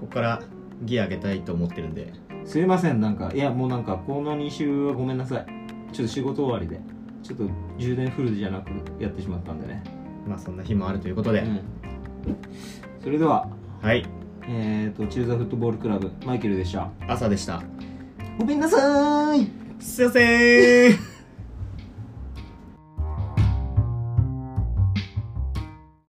[0.00, 0.42] ここから
[0.82, 2.12] ギア上げたいと思ってるんで。
[2.44, 3.00] すいません。
[3.00, 5.46] なんかいやもうなんかこの2週はごめんなさい。
[5.92, 6.80] ちょっと仕事終わりで。
[7.22, 7.44] ちょっと
[7.76, 9.82] 充電フルじゃなくやってしまったんでね、
[10.28, 11.60] まあそんな日もあるということで、うん。
[13.02, 13.48] それでは。
[13.82, 14.06] はい。
[14.48, 16.88] えーとチューザフットボールクラブマイケルでした。
[17.08, 17.62] 朝でした
[18.38, 19.50] ごめんなさーい。
[19.80, 21.15] すいません。